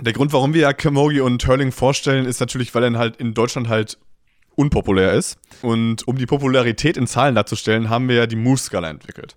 Der 0.00 0.12
Grund, 0.12 0.32
warum 0.32 0.54
wir 0.54 0.62
ja 0.62 0.72
Camogie 0.72 1.20
und 1.20 1.46
Hurling 1.46 1.72
vorstellen, 1.72 2.24
ist 2.24 2.38
natürlich, 2.38 2.74
weil 2.74 2.84
er 2.84 2.98
halt 2.98 3.16
in 3.16 3.34
Deutschland 3.34 3.68
halt 3.68 3.98
unpopulär 4.54 5.12
ist. 5.12 5.38
Und 5.62 6.06
um 6.06 6.16
die 6.16 6.26
Popularität 6.26 6.96
in 6.96 7.06
Zahlen 7.06 7.34
darzustellen, 7.34 7.90
haben 7.90 8.08
wir 8.08 8.16
ja 8.16 8.26
die 8.26 8.36
Moose-Skala 8.36 8.90
entwickelt. 8.90 9.36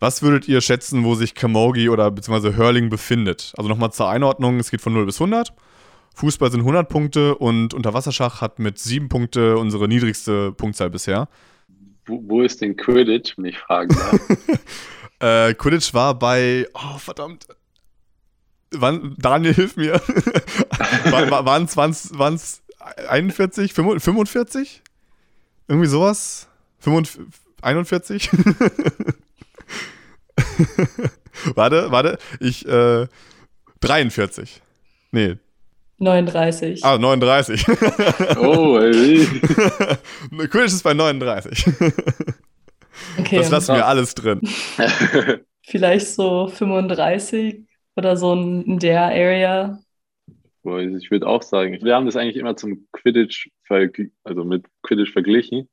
Was 0.00 0.22
würdet 0.22 0.48
ihr 0.48 0.60
schätzen, 0.60 1.04
wo 1.04 1.14
sich 1.14 1.34
Camogie 1.34 1.88
oder 1.88 2.10
beziehungsweise 2.10 2.56
Hurling 2.56 2.90
befindet? 2.90 3.52
Also 3.56 3.68
nochmal 3.68 3.92
zur 3.92 4.08
Einordnung, 4.08 4.58
es 4.58 4.72
geht 4.72 4.80
von 4.80 4.92
0 4.92 5.06
bis 5.06 5.20
100. 5.20 5.52
Fußball 6.14 6.50
sind 6.50 6.60
100 6.60 6.88
Punkte 6.88 7.36
und 7.36 7.72
Unterwasserschach 7.72 8.40
hat 8.40 8.58
mit 8.58 8.80
7 8.80 9.08
Punkte 9.08 9.56
unsere 9.56 9.86
niedrigste 9.86 10.52
Punktzahl 10.52 10.90
bisher. 10.90 11.28
Wo, 12.06 12.20
wo 12.26 12.42
ist 12.42 12.60
denn 12.60 12.76
Quidditch, 12.76 13.38
wenn 13.38 13.44
ich 13.44 13.58
fragen 13.58 13.94
darf? 13.94 14.20
äh, 15.20 15.54
Quidditch 15.54 15.94
war 15.94 16.18
bei, 16.18 16.66
oh 16.74 16.98
verdammt, 16.98 17.46
Wann, 18.74 19.14
Daniel, 19.18 19.54
hilf 19.54 19.76
mir. 19.76 20.00
waren 21.10 21.64
es 22.34 22.62
41, 23.08 23.72
45? 23.72 24.82
Irgendwie 25.68 25.88
sowas? 25.88 26.48
41? 27.62 28.30
warte, 31.54 31.90
warte, 31.90 32.18
ich, 32.40 32.66
äh, 32.66 33.06
43. 33.80 34.60
Nee. 35.12 35.36
39. 35.98 36.84
Ah, 36.84 36.98
39. 36.98 37.64
oh, 38.38 38.78
ey. 38.78 39.26
Quidditch 40.30 40.72
ist 40.72 40.82
bei 40.82 40.94
39. 40.94 41.64
Okay. 43.18 43.36
Das 43.36 43.50
lassen 43.50 43.74
wir 43.74 43.86
alles 43.86 44.14
drin. 44.14 44.40
Vielleicht 45.62 46.08
so 46.08 46.48
35 46.48 47.64
oder 47.96 48.16
so 48.16 48.32
in 48.32 48.78
der 48.78 49.02
Area. 49.02 49.78
Ich 50.64 51.10
würde 51.10 51.26
auch 51.26 51.42
sagen, 51.42 51.78
wir 51.82 51.94
haben 51.94 52.06
das 52.06 52.16
eigentlich 52.16 52.36
immer 52.36 52.56
zum 52.56 52.86
Quidditch, 52.92 53.50
also 53.68 54.44
mit 54.44 54.66
Quidditch 54.82 55.12
verglichen, 55.12 55.68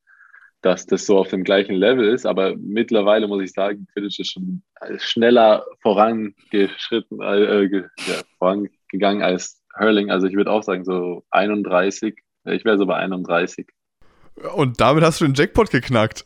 dass 0.62 0.88
das 0.88 1.06
so 1.06 1.20
auf 1.20 1.28
dem 1.28 1.44
gleichen 1.44 1.76
Level 1.76 2.10
ist. 2.10 2.26
Aber 2.26 2.56
mittlerweile 2.58 3.28
muss 3.28 3.44
ich 3.44 3.52
sagen, 3.52 3.86
Quidditch 3.94 4.20
ist 4.20 4.32
schon 4.32 4.64
schneller 4.98 5.66
vorangeschritten, 5.82 7.22
äh, 7.22 7.66
ja, 7.68 8.22
vorangegangen 8.40 9.22
als 9.22 9.62
Hurling. 9.78 10.10
Also 10.10 10.28
ich 10.28 10.36
würde 10.36 10.52
auch 10.52 10.64
sagen, 10.64 10.84
so 10.84 11.24
31. 11.30 12.16
Ich 12.46 12.66
wäre 12.66 12.78
so 12.78 12.88
bei 12.88 12.96
31. 12.96 13.68
Und 14.56 14.82
damit 14.82 15.04
hast 15.04 15.22
du 15.22 15.26
den 15.26 15.36
Jackpot 15.36 15.70
geknackt. 15.70 16.26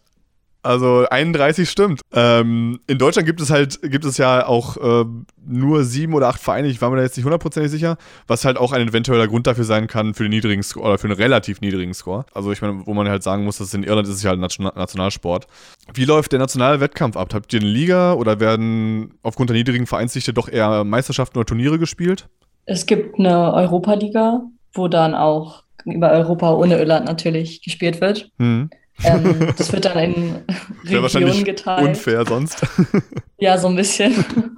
Also 0.64 1.06
31 1.10 1.70
stimmt. 1.70 2.02
Ähm, 2.14 2.80
in 2.88 2.98
Deutschland 2.98 3.26
gibt 3.26 3.42
es 3.42 3.50
halt, 3.50 3.82
gibt 3.82 4.06
es 4.06 4.18
ja 4.18 4.48
auch 4.48 4.78
äh, 4.78 5.06
nur 5.46 5.84
sieben 5.84 6.14
oder 6.14 6.30
acht 6.30 6.42
Vereine, 6.42 6.70
ich 6.70 6.82
war 6.82 6.90
mir 6.90 6.96
da 6.96 7.04
jetzt 7.04 7.18
nicht 7.18 7.26
hundertprozentig 7.26 7.70
sicher, 7.70 7.98
was 8.28 8.46
halt 8.46 8.58
auch 8.58 8.72
ein 8.72 8.88
eventueller 8.88 9.28
Grund 9.28 9.46
dafür 9.46 9.66
sein 9.66 9.88
kann 9.88 10.14
für 10.14 10.24
den 10.24 10.30
niedrigen 10.30 10.64
Score 10.64 10.86
oder 10.86 10.98
für 10.98 11.08
einen 11.08 11.18
relativ 11.18 11.60
niedrigen 11.60 11.94
Score. 11.94 12.26
Also 12.34 12.54
ich 12.54 12.62
meine, 12.62 12.86
wo 12.86 12.94
man 12.94 13.10
halt 13.10 13.24
sagen 13.24 13.44
muss, 13.44 13.58
dass 13.58 13.74
in 13.74 13.84
Irland 13.84 14.08
ist 14.08 14.16
es 14.16 14.24
ja 14.24 14.30
halt 14.30 14.40
Nationalsport. 14.40 15.48
Wie 15.94 16.06
läuft 16.06 16.32
der 16.32 16.40
nationale 16.40 16.80
Wettkampf 16.80 17.18
ab? 17.18 17.34
Habt 17.34 17.52
ihr 17.54 17.60
eine 17.60 17.70
Liga 17.70 18.14
oder 18.14 18.40
werden 18.40 19.16
aufgrund 19.22 19.50
der 19.50 19.58
niedrigen 19.58 19.86
Vereinsdichte 19.86 20.34
doch 20.34 20.48
eher 20.48 20.86
Meisterschaften 20.86 21.38
oder 21.38 21.46
Turniere 21.46 21.78
gespielt? 21.78 22.30
Es 22.66 22.86
gibt 22.86 23.20
eine 23.20 23.54
Europa-Liga, 23.54 24.44
wo 24.74 24.88
dann 24.88 25.14
auch 25.14 25.64
über 25.84 26.12
Europa 26.12 26.54
ohne 26.54 26.78
Irland 26.80 27.06
natürlich 27.06 27.62
gespielt 27.62 28.00
wird. 28.00 28.32
Hm. 28.40 28.70
Ähm, 29.04 29.54
das 29.58 29.72
wird 29.74 29.86
dann 29.86 29.98
in 29.98 30.44
Regionen 30.86 31.44
geteilt. 31.44 31.88
Unfair 31.90 32.26
sonst. 32.26 32.66
ja, 33.38 33.58
so 33.58 33.68
ein 33.68 33.76
bisschen. 33.76 34.14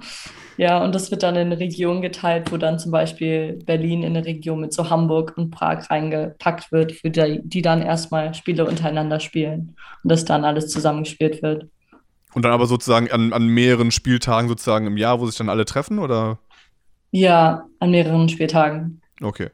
Ja, 0.58 0.82
und 0.82 0.94
das 0.94 1.10
wird 1.10 1.22
dann 1.22 1.36
in 1.36 1.52
Regionen 1.52 2.00
geteilt, 2.00 2.50
wo 2.50 2.56
dann 2.56 2.78
zum 2.78 2.90
Beispiel 2.90 3.58
Berlin 3.66 4.02
in 4.02 4.16
eine 4.16 4.24
Region 4.24 4.60
mit 4.60 4.72
so 4.72 4.88
Hamburg 4.88 5.34
und 5.36 5.50
Prag 5.50 5.90
reingepackt 5.90 6.72
wird, 6.72 6.92
für 6.92 7.10
die, 7.10 7.42
die 7.44 7.60
dann 7.60 7.82
erstmal 7.82 8.32
Spiele 8.32 8.64
untereinander 8.64 9.20
spielen 9.20 9.76
und 10.02 10.10
das 10.10 10.24
dann 10.24 10.46
alles 10.46 10.68
zusammengespielt 10.68 11.42
wird. 11.42 11.68
Und 12.32 12.42
dann 12.46 12.52
aber 12.52 12.64
sozusagen 12.64 13.10
an, 13.10 13.34
an 13.34 13.46
mehreren 13.46 13.90
Spieltagen 13.90 14.48
sozusagen 14.48 14.86
im 14.86 14.96
Jahr, 14.96 15.20
wo 15.20 15.26
sich 15.26 15.36
dann 15.36 15.50
alle 15.50 15.66
treffen, 15.66 15.98
oder? 15.98 16.38
Ja, 17.10 17.66
an 17.78 17.90
mehreren 17.90 18.30
Spieltagen. 18.30 19.02
Okay. 19.20 19.50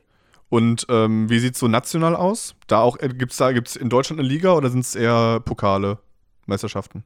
Und 0.53 0.85
ähm, 0.91 1.31
wie 1.31 1.39
sieht 1.39 1.55
es 1.55 1.61
so 1.61 1.67
national 1.67 2.15
aus? 2.15 2.55
Da 2.67 2.83
auch, 2.83 2.99
äh, 3.01 3.09
gibt 3.09 3.33
es 3.33 3.39
da, 3.39 3.53
gibt's 3.53 3.75
in 3.75 3.89
Deutschland 3.89 4.21
eine 4.21 4.29
Liga 4.29 4.53
oder 4.53 4.69
sind 4.69 4.81
es 4.81 4.95
eher 4.95 5.41
Pokale, 5.41 5.97
Meisterschaften? 6.45 7.05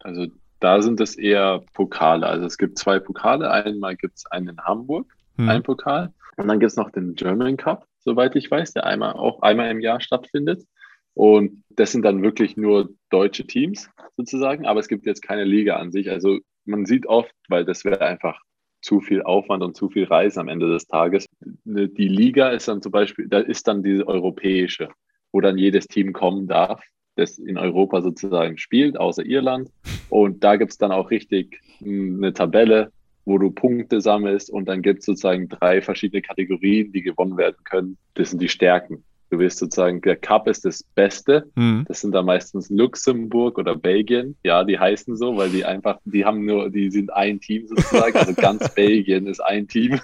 Also 0.00 0.28
da 0.58 0.80
sind 0.80 0.98
es 0.98 1.18
eher 1.18 1.62
Pokale. 1.74 2.26
Also 2.26 2.46
es 2.46 2.56
gibt 2.56 2.78
zwei 2.78 2.98
Pokale. 2.98 3.50
Einmal 3.50 3.94
gibt 3.96 4.16
es 4.16 4.24
einen 4.24 4.48
in 4.48 4.60
Hamburg, 4.62 5.06
hm. 5.36 5.50
ein 5.50 5.62
Pokal. 5.62 6.14
Und 6.38 6.48
dann 6.48 6.60
gibt 6.60 6.70
es 6.70 6.78
noch 6.78 6.88
den 6.90 7.14
German 7.14 7.58
Cup, 7.58 7.84
soweit 7.98 8.34
ich 8.36 8.50
weiß, 8.50 8.72
der 8.72 8.86
einmal 8.86 9.12
auch 9.12 9.42
einmal 9.42 9.70
im 9.70 9.80
Jahr 9.80 10.00
stattfindet. 10.00 10.64
Und 11.12 11.64
das 11.68 11.92
sind 11.92 12.06
dann 12.06 12.22
wirklich 12.22 12.56
nur 12.56 12.88
deutsche 13.10 13.46
Teams 13.46 13.90
sozusagen, 14.16 14.64
aber 14.64 14.80
es 14.80 14.88
gibt 14.88 15.04
jetzt 15.04 15.20
keine 15.20 15.44
Liga 15.44 15.76
an 15.76 15.92
sich. 15.92 16.10
Also 16.10 16.38
man 16.64 16.86
sieht 16.86 17.04
oft, 17.04 17.34
weil 17.48 17.66
das 17.66 17.84
wäre 17.84 18.00
einfach 18.00 18.40
zu 18.82 19.00
viel 19.00 19.22
Aufwand 19.22 19.62
und 19.62 19.76
zu 19.76 19.88
viel 19.88 20.04
Reisen 20.04 20.40
am 20.40 20.48
Ende 20.48 20.68
des 20.68 20.86
Tages. 20.86 21.26
Die 21.40 22.08
Liga 22.08 22.50
ist 22.50 22.68
dann 22.68 22.82
zum 22.82 22.92
Beispiel, 22.92 23.28
da 23.28 23.38
ist 23.38 23.66
dann 23.66 23.82
diese 23.82 24.06
europäische, 24.06 24.88
wo 25.30 25.40
dann 25.40 25.56
jedes 25.56 25.86
Team 25.86 26.12
kommen 26.12 26.48
darf, 26.48 26.82
das 27.16 27.38
in 27.38 27.56
Europa 27.56 28.02
sozusagen 28.02 28.58
spielt, 28.58 28.98
außer 28.98 29.24
Irland. 29.24 29.70
Und 30.08 30.44
da 30.44 30.56
gibt 30.56 30.72
es 30.72 30.78
dann 30.78 30.92
auch 30.92 31.10
richtig 31.10 31.60
hm, 31.78 32.16
eine 32.18 32.32
Tabelle, 32.32 32.92
wo 33.24 33.38
du 33.38 33.50
Punkte 33.50 34.00
sammelst 34.00 34.50
und 34.50 34.66
dann 34.66 34.82
gibt 34.82 35.00
es 35.00 35.06
sozusagen 35.06 35.48
drei 35.48 35.80
verschiedene 35.80 36.22
Kategorien, 36.22 36.92
die 36.92 37.02
gewonnen 37.02 37.36
werden 37.36 37.56
können. 37.64 37.96
Das 38.14 38.30
sind 38.30 38.42
die 38.42 38.48
Stärken. 38.48 39.04
Du 39.32 39.38
wirst 39.38 39.60
sozusagen, 39.60 40.02
der 40.02 40.16
Cup 40.16 40.46
ist 40.46 40.66
das 40.66 40.82
Beste. 40.82 41.50
Mhm. 41.54 41.86
Das 41.88 42.02
sind 42.02 42.12
da 42.12 42.20
meistens 42.20 42.68
Luxemburg 42.68 43.56
oder 43.56 43.74
Belgien. 43.74 44.36
Ja, 44.44 44.62
die 44.62 44.78
heißen 44.78 45.16
so, 45.16 45.38
weil 45.38 45.48
die 45.48 45.64
einfach, 45.64 45.98
die 46.04 46.26
haben 46.26 46.44
nur, 46.44 46.68
die 46.68 46.90
sind 46.90 47.10
ein 47.14 47.40
Team 47.40 47.66
sozusagen. 47.66 48.14
Also 48.14 48.34
ganz 48.34 48.68
Belgien 48.74 49.26
ist 49.26 49.40
ein 49.40 49.66
Team. 49.66 49.98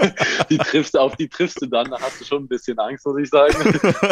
Die 0.48 0.56
triffst 0.56 0.94
du, 0.94 1.00
auf 1.00 1.14
die 1.16 1.28
triffst 1.28 1.60
du 1.60 1.66
dann, 1.66 1.90
da 1.90 2.00
hast 2.00 2.22
du 2.22 2.24
schon 2.24 2.44
ein 2.44 2.48
bisschen 2.48 2.78
Angst, 2.78 3.04
muss 3.04 3.20
ich 3.20 3.28
sagen. 3.28 3.54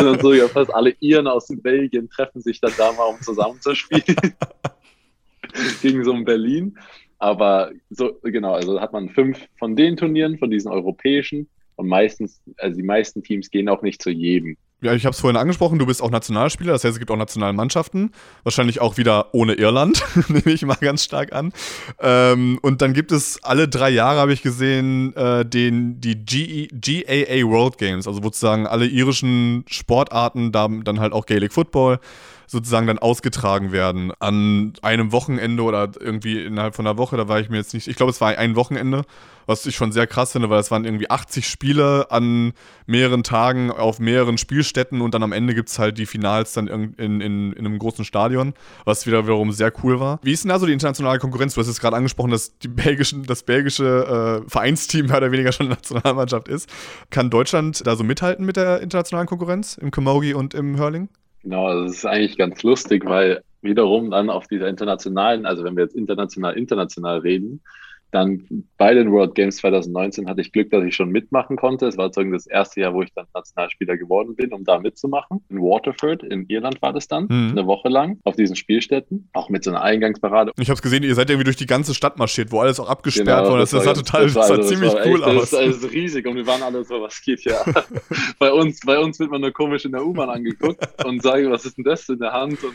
Und 0.06 0.20
so, 0.20 0.34
ja, 0.34 0.48
fast 0.48 0.74
alle 0.74 0.94
Iren 1.00 1.28
aus 1.28 1.48
Belgien 1.48 2.10
treffen 2.10 2.42
sich 2.42 2.60
dann 2.60 2.72
da 2.76 2.92
mal, 2.92 3.04
um 3.04 3.18
zusammenzuspielen. 3.22 4.04
Gegen 5.80 6.04
so 6.04 6.12
ein 6.12 6.26
Berlin. 6.26 6.76
Aber 7.18 7.70
so, 7.88 8.18
genau, 8.22 8.52
also 8.52 8.82
hat 8.82 8.92
man 8.92 9.08
fünf 9.08 9.48
von 9.58 9.76
den 9.76 9.96
Turnieren, 9.96 10.36
von 10.36 10.50
diesen 10.50 10.70
europäischen. 10.70 11.48
Und 11.76 11.88
meistens, 11.88 12.42
also 12.58 12.76
die 12.76 12.86
meisten 12.86 13.22
Teams 13.22 13.50
gehen 13.50 13.70
auch 13.70 13.80
nicht 13.80 14.02
zu 14.02 14.10
jedem 14.10 14.58
ja, 14.86 14.94
ich 14.94 15.04
habe 15.04 15.14
es 15.14 15.20
vorhin 15.20 15.36
angesprochen, 15.36 15.78
du 15.80 15.86
bist 15.86 16.00
auch 16.00 16.10
Nationalspieler, 16.10 16.72
das 16.72 16.84
heißt, 16.84 16.92
es 16.94 16.98
gibt 17.00 17.10
auch 17.10 17.16
nationale 17.16 17.52
Mannschaften. 17.52 18.12
Wahrscheinlich 18.44 18.80
auch 18.80 18.96
wieder 18.96 19.34
ohne 19.34 19.54
Irland, 19.54 20.02
nehme 20.28 20.52
ich 20.52 20.64
mal 20.64 20.76
ganz 20.76 21.02
stark 21.02 21.32
an. 21.32 21.52
Ähm, 22.00 22.58
und 22.62 22.82
dann 22.82 22.92
gibt 22.94 23.10
es 23.10 23.42
alle 23.42 23.66
drei 23.66 23.90
Jahre, 23.90 24.20
habe 24.20 24.32
ich 24.32 24.42
gesehen, 24.42 25.14
äh, 25.16 25.44
den, 25.44 26.00
die 26.00 26.14
G 26.14 26.68
GAA 26.68 27.42
World 27.48 27.78
Games, 27.78 28.06
also 28.06 28.22
sozusagen 28.22 28.66
alle 28.68 28.86
irischen 28.86 29.64
Sportarten, 29.66 30.52
da 30.52 30.68
dann 30.68 31.00
halt 31.00 31.12
auch 31.12 31.26
Gaelic 31.26 31.52
Football 31.52 31.98
sozusagen 32.46 32.86
dann 32.86 32.98
ausgetragen 32.98 33.72
werden 33.72 34.12
an 34.20 34.74
einem 34.82 35.12
Wochenende 35.12 35.62
oder 35.62 35.90
irgendwie 35.98 36.44
innerhalb 36.44 36.74
von 36.74 36.86
einer 36.86 36.98
Woche. 36.98 37.16
Da 37.16 37.28
war 37.28 37.40
ich 37.40 37.48
mir 37.48 37.56
jetzt 37.56 37.74
nicht, 37.74 37.88
ich 37.88 37.96
glaube, 37.96 38.10
es 38.10 38.20
war 38.20 38.36
ein 38.36 38.56
Wochenende, 38.56 39.04
was 39.46 39.64
ich 39.66 39.76
schon 39.76 39.92
sehr 39.92 40.06
krass 40.06 40.32
finde, 40.32 40.50
weil 40.50 40.60
es 40.60 40.70
waren 40.70 40.84
irgendwie 40.84 41.08
80 41.08 41.48
Spiele 41.48 42.10
an 42.10 42.52
mehreren 42.86 43.22
Tagen 43.22 43.70
auf 43.70 43.98
mehreren 43.98 44.38
Spielstätten 44.38 45.00
und 45.00 45.14
dann 45.14 45.22
am 45.22 45.32
Ende 45.32 45.54
gibt 45.54 45.68
es 45.68 45.78
halt 45.78 45.98
die 45.98 46.06
Finals 46.06 46.52
dann 46.52 46.66
in, 46.66 46.94
in, 46.94 47.20
in, 47.20 47.54
einem 47.58 47.78
großen 47.78 48.04
Stadion, 48.04 48.54
was 48.84 49.06
wieder 49.06 49.24
wiederum 49.24 49.52
sehr 49.52 49.72
cool 49.82 50.00
war. 50.00 50.18
Wie 50.22 50.32
ist 50.32 50.44
denn 50.44 50.50
also 50.50 50.66
die 50.66 50.72
internationale 50.72 51.18
Konkurrenz? 51.18 51.54
Du 51.54 51.60
hast 51.60 51.68
es 51.68 51.80
gerade 51.80 51.96
angesprochen, 51.96 52.30
dass 52.30 52.58
die 52.58 52.68
belgischen, 52.68 53.24
das 53.24 53.44
belgische 53.44 54.42
äh, 54.44 54.50
Vereinsteam 54.50 55.06
mehr 55.06 55.18
oder 55.18 55.32
weniger 55.32 55.52
schon 55.52 55.68
Nationalmannschaft 55.76 56.48
ist. 56.48 56.68
Kann 57.10 57.30
Deutschland 57.30 57.86
da 57.86 57.96
so 57.96 58.04
mithalten 58.04 58.44
mit 58.44 58.56
der 58.56 58.80
internationalen 58.80 59.28
Konkurrenz 59.28 59.76
im 59.76 59.90
Camogie 59.90 60.34
und 60.34 60.54
im 60.54 60.78
Hurling? 60.78 61.08
Genau, 61.46 61.84
das 61.84 61.98
ist 61.98 62.04
eigentlich 62.04 62.36
ganz 62.36 62.64
lustig, 62.64 63.04
weil 63.06 63.44
wiederum 63.62 64.10
dann 64.10 64.30
auf 64.30 64.48
dieser 64.48 64.66
internationalen, 64.66 65.46
also 65.46 65.62
wenn 65.62 65.76
wir 65.76 65.84
jetzt 65.84 65.94
international, 65.94 66.58
international 66.58 67.18
reden, 67.18 67.62
Dann 68.12 68.64
bei 68.78 68.94
den 68.94 69.10
World 69.10 69.34
Games 69.34 69.56
2019 69.56 70.28
hatte 70.28 70.40
ich 70.40 70.52
Glück, 70.52 70.70
dass 70.70 70.84
ich 70.84 70.94
schon 70.94 71.10
mitmachen 71.10 71.56
konnte. 71.56 71.86
Es 71.86 71.96
war 71.98 72.06
sozusagen 72.06 72.32
das 72.32 72.46
erste 72.46 72.80
Jahr, 72.80 72.94
wo 72.94 73.02
ich 73.02 73.12
dann 73.14 73.26
Nationalspieler 73.34 73.96
geworden 73.96 74.36
bin, 74.36 74.52
um 74.52 74.64
da 74.64 74.78
mitzumachen. 74.78 75.44
In 75.50 75.58
Waterford, 75.60 76.22
in 76.22 76.46
Irland 76.48 76.80
war 76.82 76.92
das 76.92 77.08
dann, 77.08 77.24
Mhm. 77.24 77.50
eine 77.52 77.66
Woche 77.66 77.88
lang 77.88 78.18
auf 78.24 78.36
diesen 78.36 78.54
Spielstätten, 78.56 79.28
auch 79.32 79.48
mit 79.48 79.64
so 79.64 79.70
einer 79.70 79.82
Eingangsparade. 79.82 80.52
Ich 80.58 80.68
habe 80.68 80.74
es 80.76 80.82
gesehen, 80.82 81.02
ihr 81.02 81.14
seid 81.14 81.28
irgendwie 81.30 81.44
durch 81.44 81.56
die 81.56 81.66
ganze 81.66 81.94
Stadt 81.94 82.18
marschiert, 82.18 82.52
wo 82.52 82.60
alles 82.60 82.78
auch 82.80 82.88
abgesperrt 82.88 83.26
Genau, 83.26 83.50
war. 83.52 83.58
Das, 83.58 83.70
das 83.70 83.82
sah 83.84 83.88
war- 83.90 83.94
total, 83.96 84.22
das 84.24 84.32
sah 84.34 84.40
also, 84.42 84.62
ziemlich 84.62 84.92
war 84.94 85.06
cool 85.06 85.14
echt, 85.20 85.24
aus. 85.24 85.50
Das 85.50 85.66
ist, 85.66 85.84
ist 85.84 85.92
riesig 85.92 86.26
und 86.26 86.36
wir 86.36 86.46
waren 86.46 86.62
alle 86.62 86.84
so, 86.84 87.00
was 87.02 87.20
geht 87.20 87.40
hier? 87.40 87.56
bei, 88.38 88.52
uns, 88.52 88.80
bei 88.86 88.98
uns 88.98 89.18
wird 89.18 89.30
man 89.30 89.40
nur 89.40 89.52
komisch 89.52 89.84
in 89.84 89.92
der 89.92 90.06
U-Bahn 90.06 90.30
angeguckt 90.30 91.04
und 91.04 91.22
sagen, 91.22 91.50
was 91.50 91.64
ist 91.64 91.76
denn 91.76 91.84
das 91.84 92.08
in 92.08 92.18
der 92.20 92.32
Hand? 92.32 92.62
Und, 92.62 92.74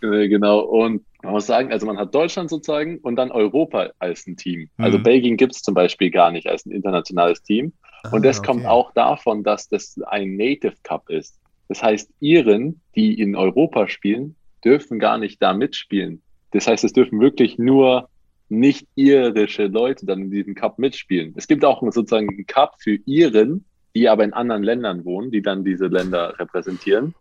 genau, 0.00 0.60
und 0.60 1.04
man 1.22 1.32
muss 1.32 1.46
sagen, 1.46 1.72
also 1.72 1.86
man 1.86 1.98
hat 1.98 2.14
Deutschland 2.14 2.48
sozusagen 2.50 2.98
und 2.98 3.16
dann 3.16 3.30
Europa 3.30 3.90
als 3.98 4.26
ein 4.26 4.36
Team. 4.36 4.68
Also 4.78 4.98
Mhm. 4.98 5.02
Belgien 5.02 5.36
gibt 5.36 5.54
es 5.56 5.62
zum 5.62 5.74
Beispiel 5.74 6.10
gar 6.10 6.30
nicht 6.30 6.46
als 6.46 6.64
ein 6.66 6.70
internationales 6.70 7.42
Team. 7.42 7.72
Und 8.12 8.24
das 8.24 8.38
Ah, 8.40 8.44
kommt 8.44 8.60
okay. 8.60 8.68
auch 8.68 8.92
davon, 8.92 9.42
dass 9.42 9.68
das 9.68 9.98
ein 10.06 10.36
Native 10.36 10.76
Cup 10.84 11.10
ist. 11.10 11.40
Das 11.68 11.82
heißt, 11.82 12.10
Iren, 12.20 12.80
die 12.94 13.20
in 13.20 13.34
Europa 13.34 13.88
spielen, 13.88 14.36
dürfen 14.64 14.98
gar 14.98 15.18
nicht 15.18 15.42
da 15.42 15.52
mitspielen. 15.52 16.22
Das 16.52 16.66
heißt, 16.66 16.84
es 16.84 16.92
dürfen 16.92 17.20
wirklich 17.20 17.58
nur 17.58 18.08
nicht 18.48 18.86
irische 18.94 19.66
Leute 19.66 20.06
dann 20.06 20.22
in 20.22 20.30
diesem 20.30 20.54
Cup 20.54 20.78
mitspielen. 20.78 21.34
Es 21.36 21.46
gibt 21.48 21.64
auch 21.64 21.82
sozusagen 21.82 22.28
einen 22.28 22.46
Cup 22.46 22.76
für 22.80 22.98
Iren, 23.04 23.64
die 23.94 24.08
aber 24.08 24.24
in 24.24 24.32
anderen 24.32 24.62
Ländern 24.62 25.04
wohnen, 25.04 25.30
die 25.30 25.42
dann 25.42 25.64
diese 25.64 25.88
Länder 25.88 26.38
repräsentieren. 26.38 27.14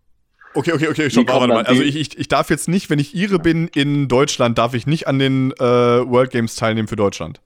Okay, 0.53 0.71
okay, 0.73 0.87
okay, 0.89 1.09
kommen 1.09 1.27
warte 1.27 1.47
mal. 1.53 1.65
Also 1.65 1.83
ich, 1.83 1.95
ich, 1.95 2.17
ich 2.17 2.27
darf 2.27 2.49
jetzt 2.49 2.67
nicht, 2.67 2.89
wenn 2.89 2.97
ich 2.99 3.13
Ire 3.15 3.37
bin 3.37 3.67
in 3.67 4.07
Deutschland, 4.07 4.57
darf 4.57 4.73
ich 4.73 4.87
nicht 4.87 5.07
an 5.07 5.19
den 5.19 5.51
äh, 5.51 5.59
World 5.63 6.31
Games 6.31 6.55
teilnehmen 6.55 6.87
für 6.87 6.95
Deutschland. 6.95 7.39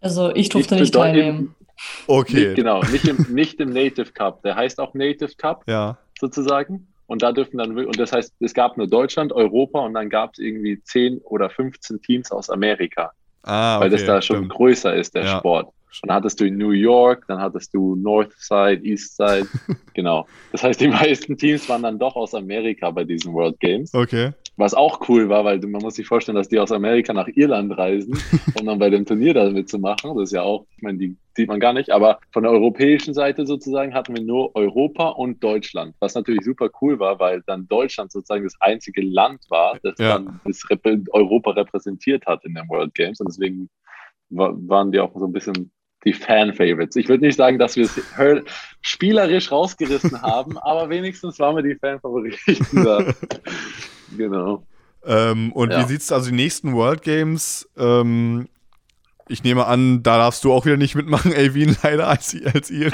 Also 0.00 0.34
ich 0.34 0.48
durfte 0.50 0.74
Nicht 0.74 0.82
nicht 0.82 0.94
teilnehmen. 0.94 1.54
Okay. 2.06 2.46
Nicht, 2.48 2.56
genau, 2.56 2.82
nicht 2.82 3.06
im, 3.08 3.26
nicht 3.34 3.58
im 3.60 3.70
Native 3.70 4.12
Cup. 4.12 4.42
Der 4.42 4.54
heißt 4.56 4.78
auch 4.80 4.92
Native 4.94 5.32
Cup 5.38 5.64
Ja. 5.66 5.96
sozusagen. 6.20 6.88
Und 7.06 7.22
da 7.22 7.32
dürfen 7.32 7.58
dann, 7.58 7.74
wir- 7.76 7.86
und 7.86 7.98
das 7.98 8.12
heißt, 8.12 8.32
es 8.40 8.54
gab 8.54 8.76
nur 8.76 8.86
Deutschland, 8.86 9.32
Europa 9.32 9.80
und 9.80 9.94
dann 9.94 10.08
gab 10.10 10.32
es 10.34 10.38
irgendwie 10.38 10.82
10 10.82 11.18
oder 11.24 11.50
15 11.50 12.00
Teams 12.02 12.30
aus 12.32 12.48
Amerika, 12.50 13.12
Ah, 13.42 13.80
weil 13.80 13.88
okay, 13.88 13.96
das 13.96 14.06
da 14.06 14.22
schon 14.22 14.36
stimmt. 14.36 14.52
größer 14.52 14.94
ist, 14.94 15.14
der 15.14 15.24
Ja. 15.24 15.38
Sport. 15.38 15.72
Dann 16.02 16.14
hattest 16.16 16.40
du 16.40 16.46
in 16.46 16.56
New 16.56 16.70
York, 16.70 17.24
dann 17.28 17.38
hattest 17.40 17.74
du 17.74 17.96
Northside, 17.96 18.82
Eastside, 18.84 19.48
genau. 19.94 20.26
Das 20.52 20.62
heißt, 20.62 20.80
die 20.80 20.88
meisten 20.88 21.36
Teams 21.36 21.68
waren 21.68 21.82
dann 21.82 21.98
doch 21.98 22.14
aus 22.16 22.34
Amerika 22.34 22.90
bei 22.90 23.04
diesen 23.04 23.32
World 23.32 23.58
Games. 23.60 23.92
Okay. 23.94 24.32
Was 24.56 24.74
auch 24.74 25.08
cool 25.08 25.30
war, 25.30 25.46
weil 25.46 25.58
man 25.60 25.80
muss 25.80 25.94
sich 25.94 26.06
vorstellen, 26.06 26.36
dass 26.36 26.48
die 26.48 26.58
aus 26.58 26.72
Amerika 26.72 27.14
nach 27.14 27.28
Irland 27.28 27.76
reisen, 27.76 28.12
um 28.60 28.66
dann 28.66 28.78
bei 28.78 28.90
dem 28.90 29.06
Turnier 29.06 29.32
da 29.32 29.48
mitzumachen. 29.48 30.14
Das 30.14 30.24
ist 30.28 30.32
ja 30.32 30.42
auch, 30.42 30.66
ich 30.76 30.82
meine, 30.82 30.98
die 30.98 31.16
sieht 31.34 31.48
man 31.48 31.58
gar 31.58 31.72
nicht, 31.72 31.90
aber 31.90 32.18
von 32.32 32.42
der 32.42 32.52
europäischen 32.52 33.14
Seite 33.14 33.46
sozusagen 33.46 33.94
hatten 33.94 34.14
wir 34.14 34.22
nur 34.22 34.54
Europa 34.54 35.08
und 35.08 35.42
Deutschland, 35.42 35.94
was 36.00 36.14
natürlich 36.14 36.44
super 36.44 36.68
cool 36.82 36.98
war, 36.98 37.18
weil 37.18 37.42
dann 37.46 37.66
Deutschland 37.66 38.12
sozusagen 38.12 38.44
das 38.44 38.56
einzige 38.60 39.00
Land 39.00 39.40
war, 39.48 39.78
das 39.82 39.94
Ja. 39.98 40.18
dann 40.18 40.38
das 40.44 40.62
Europa 41.12 41.52
repräsentiert 41.52 42.26
hat 42.26 42.44
in 42.44 42.54
den 42.54 42.68
World 42.68 42.92
Games 42.94 43.20
und 43.20 43.28
deswegen 43.30 43.70
wa- 44.28 44.54
waren 44.66 44.92
die 44.92 45.00
auch 45.00 45.16
so 45.18 45.24
ein 45.24 45.32
bisschen 45.32 45.72
die 46.04 46.12
Fan-Favorites. 46.12 46.96
Ich 46.96 47.08
würde 47.08 47.24
nicht 47.24 47.36
sagen, 47.36 47.58
dass 47.58 47.76
wir 47.76 47.84
es 47.84 48.00
spielerisch 48.80 49.50
rausgerissen 49.52 50.20
haben, 50.22 50.58
aber 50.58 50.88
wenigstens 50.90 51.38
waren 51.38 51.56
wir 51.56 51.62
die 51.62 51.74
Fan-Favoriten 51.76 52.84
da. 52.84 53.04
Genau. 54.16 54.62
Ähm, 55.06 55.52
und 55.52 55.70
Ja. 55.72 55.82
wie 55.82 55.88
sieht's 55.88 56.12
also 56.12 56.28
die 56.30 56.36
nächsten 56.36 56.74
World 56.74 57.02
Games? 57.02 57.66
Ähm, 57.78 58.46
ich 59.28 59.42
nehme 59.42 59.66
an, 59.66 60.02
da 60.02 60.18
darfst 60.18 60.44
du 60.44 60.52
auch 60.52 60.66
wieder 60.66 60.76
nicht 60.76 60.94
mitmachen, 60.94 61.32
Elvin, 61.34 61.74
leider 61.82 62.08
als, 62.08 62.36
als 62.52 62.70
ihr. 62.70 62.92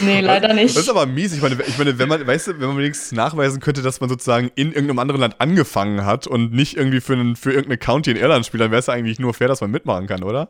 Nee, 0.00 0.20
leider 0.22 0.52
nicht. 0.54 0.74
Das 0.76 0.82
ist 0.82 0.88
aber 0.88 1.06
mies. 1.06 1.32
Ich 1.32 1.40
meine, 1.40 1.56
ich 1.66 1.78
meine, 1.78 1.98
wenn 1.98 2.08
man, 2.08 2.26
weißt 2.26 2.48
du, 2.48 2.52
wenn 2.60 2.68
man 2.68 2.78
wenigstens 2.78 3.12
nachweisen 3.12 3.60
könnte, 3.60 3.80
dass 3.82 4.00
man 4.00 4.08
sozusagen 4.10 4.50
in 4.56 4.68
irgendeinem 4.72 4.98
anderen 4.98 5.20
Land 5.20 5.36
angefangen 5.40 6.04
hat 6.04 6.26
und 6.26 6.52
nicht 6.52 6.76
irgendwie 6.76 7.00
für, 7.00 7.12
einen, 7.12 7.36
für 7.36 7.50
irgendeine 7.50 7.78
County 7.78 8.10
in 8.10 8.16
Irland 8.16 8.44
spielt, 8.44 8.62
dann 8.62 8.72
wäre 8.72 8.80
es 8.80 8.88
eigentlich 8.88 9.20
nur 9.20 9.32
fair, 9.32 9.46
dass 9.48 9.60
man 9.60 9.70
mitmachen 9.70 10.08
kann, 10.08 10.24
oder? 10.24 10.48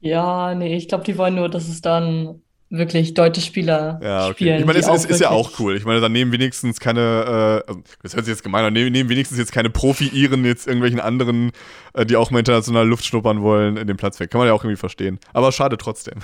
Ja, 0.00 0.54
nee, 0.54 0.76
ich 0.76 0.88
glaube, 0.88 1.04
die 1.04 1.18
wollen 1.18 1.34
nur, 1.34 1.48
dass 1.48 1.68
es 1.68 1.80
dann 1.80 2.42
wirklich 2.70 3.14
deutsche 3.14 3.40
Spieler 3.40 3.98
Ja, 4.02 4.24
okay. 4.24 4.32
spielen. 4.34 4.60
ich 4.60 4.66
meine, 4.66 4.78
es 4.78 5.04
ist, 5.04 5.20
ja 5.20 5.30
auch 5.30 5.58
cool. 5.58 5.76
Ich 5.76 5.84
meine, 5.84 6.00
dann 6.00 6.12
nehmen 6.12 6.32
wenigstens 6.32 6.80
keine, 6.80 7.00
äh, 7.66 7.68
also, 7.68 7.82
das 8.02 8.14
hört 8.14 8.26
sich 8.26 8.32
jetzt 8.32 8.42
gemein 8.42 8.64
an, 8.64 8.72
nehmen, 8.74 9.08
wenigstens 9.08 9.38
jetzt 9.38 9.52
keine 9.52 9.70
Profi-Iren 9.70 10.44
jetzt 10.44 10.66
irgendwelchen 10.66 11.00
anderen, 11.00 11.52
äh, 11.94 12.04
die 12.04 12.16
auch 12.16 12.30
mal 12.30 12.40
international 12.40 12.86
Luft 12.86 13.06
schnuppern 13.06 13.40
wollen, 13.40 13.76
in 13.76 13.86
den 13.86 13.96
Platz 13.96 14.20
weg. 14.20 14.30
Kann 14.30 14.38
man 14.38 14.48
ja 14.48 14.54
auch 14.54 14.64
irgendwie 14.64 14.78
verstehen. 14.78 15.18
Aber 15.32 15.50
schade 15.50 15.78
trotzdem. 15.78 16.18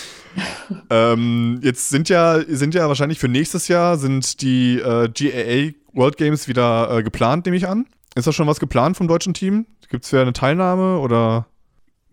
ähm, 0.90 1.60
jetzt 1.62 1.90
sind 1.90 2.08
ja, 2.08 2.40
sind 2.46 2.74
ja 2.74 2.88
wahrscheinlich 2.88 3.18
für 3.18 3.28
nächstes 3.28 3.68
Jahr 3.68 3.98
sind 3.98 4.40
die 4.40 4.78
äh, 4.78 5.08
GAA 5.08 5.74
World 5.92 6.16
Games 6.16 6.48
wieder 6.48 6.98
äh, 6.98 7.02
geplant, 7.02 7.44
nehme 7.44 7.56
ich 7.56 7.68
an. 7.68 7.86
Ist 8.14 8.26
da 8.26 8.32
schon 8.32 8.46
was 8.46 8.60
geplant 8.60 8.96
vom 8.96 9.08
deutschen 9.08 9.34
Team? 9.34 9.66
Gibt 9.90 10.04
es 10.04 10.12
wieder 10.12 10.22
eine 10.22 10.32
Teilnahme 10.32 10.98
oder? 10.98 11.46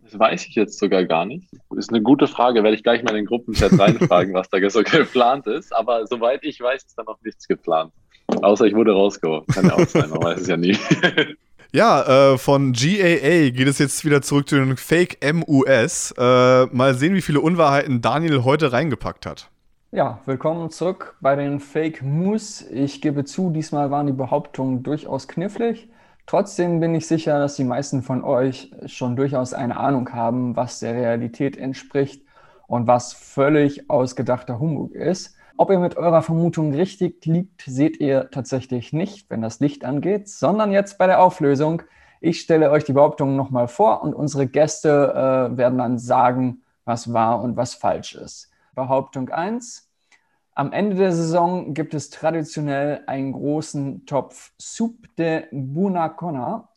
Das 0.09 0.19
weiß 0.19 0.45
ich 0.47 0.55
jetzt 0.55 0.79
sogar 0.79 1.03
gar 1.03 1.25
nicht. 1.25 1.49
Ist 1.75 1.89
eine 1.89 2.01
gute 2.01 2.27
Frage, 2.27 2.63
werde 2.63 2.75
ich 2.75 2.83
gleich 2.83 3.03
mal 3.03 3.09
in 3.11 3.17
den 3.17 3.25
Gruppenchat 3.25 3.77
reinfragen, 3.77 4.33
was 4.33 4.49
da 4.49 4.69
so 4.69 4.83
geplant 4.83 5.47
ist. 5.47 5.75
Aber 5.75 6.07
soweit 6.07 6.43
ich 6.43 6.61
weiß, 6.61 6.83
ist 6.85 6.97
da 6.97 7.03
noch 7.03 7.19
nichts 7.23 7.47
geplant. 7.47 7.91
Außer 8.41 8.65
ich 8.65 8.75
wurde 8.75 8.93
rausgehauen. 8.93 9.45
Kann 9.47 9.65
ja 9.65 9.73
auch 9.73 9.87
sein, 9.87 10.09
man 10.09 10.23
weiß 10.23 10.41
es 10.41 10.47
ja 10.47 10.57
nie. 10.57 10.77
Ja, 11.73 12.31
äh, 12.31 12.37
von 12.37 12.71
GAA 12.71 13.49
geht 13.49 13.67
es 13.67 13.77
jetzt 13.77 14.05
wieder 14.05 14.21
zurück 14.21 14.47
zu 14.47 14.55
den 14.55 14.77
Fake 14.77 15.17
MUS. 15.21 16.13
Äh, 16.17 16.65
mal 16.67 16.95
sehen, 16.95 17.13
wie 17.13 17.21
viele 17.21 17.41
Unwahrheiten 17.41 17.99
Daniel 18.01 18.45
heute 18.45 18.71
reingepackt 18.71 19.25
hat. 19.25 19.49
Ja, 19.91 20.21
willkommen 20.25 20.69
zurück 20.69 21.17
bei 21.19 21.35
den 21.35 21.59
Fake 21.59 22.01
News. 22.01 22.65
Ich 22.71 23.01
gebe 23.01 23.25
zu, 23.25 23.49
diesmal 23.49 23.91
waren 23.91 24.07
die 24.07 24.13
Behauptungen 24.13 24.81
durchaus 24.81 25.27
knifflig. 25.27 25.89
Trotzdem 26.27 26.81
bin 26.81 26.93
ich 26.93 27.07
sicher, 27.07 27.39
dass 27.39 27.55
die 27.55 27.63
meisten 27.63 28.03
von 28.03 28.21
euch 28.21 28.69
schon 28.85 29.15
durchaus 29.15 29.53
eine 29.53 29.77
Ahnung 29.77 30.11
haben, 30.11 30.57
was 30.57 30.79
der 30.79 30.93
Realität 30.93 31.55
entspricht 31.55 32.21
und 32.67 32.85
was 32.85 33.13
völlig 33.13 33.89
ausgedachter 33.89 34.59
Humbug 34.59 34.91
ist. 34.91 35.37
Ob 35.55 35.71
ihr 35.71 35.79
mit 35.79 35.95
eurer 35.95 36.21
Vermutung 36.21 36.73
richtig 36.73 37.25
liegt, 37.25 37.61
seht 37.65 38.01
ihr 38.01 38.29
tatsächlich 38.29 38.91
nicht, 38.91 39.29
wenn 39.29 39.41
das 39.41 39.61
Licht 39.61 39.85
angeht, 39.85 40.27
sondern 40.27 40.73
jetzt 40.73 40.97
bei 40.97 41.07
der 41.07 41.21
Auflösung. 41.21 41.83
Ich 42.19 42.41
stelle 42.41 42.71
euch 42.71 42.83
die 42.83 42.93
Behauptungen 42.93 43.37
nochmal 43.37 43.69
vor 43.69 44.03
und 44.03 44.13
unsere 44.13 44.47
Gäste 44.47 45.13
äh, 45.53 45.57
werden 45.57 45.77
dann 45.77 45.97
sagen, 45.97 46.61
was 46.83 47.13
wahr 47.13 47.41
und 47.41 47.55
was 47.55 47.73
falsch 47.73 48.15
ist. 48.15 48.51
Behauptung 48.75 49.29
1. 49.29 49.86
Am 50.57 50.71
Ende 50.71 50.95
der 50.95 51.11
Saison 51.11 51.75
gibt 51.75 51.93
es 51.93 52.09
traditionell 52.09 53.03
einen 53.05 53.31
großen 53.31 54.07
Topf 54.07 54.53
Soup 54.59 55.15
de 55.15 55.43
Bunacona, 55.51 56.67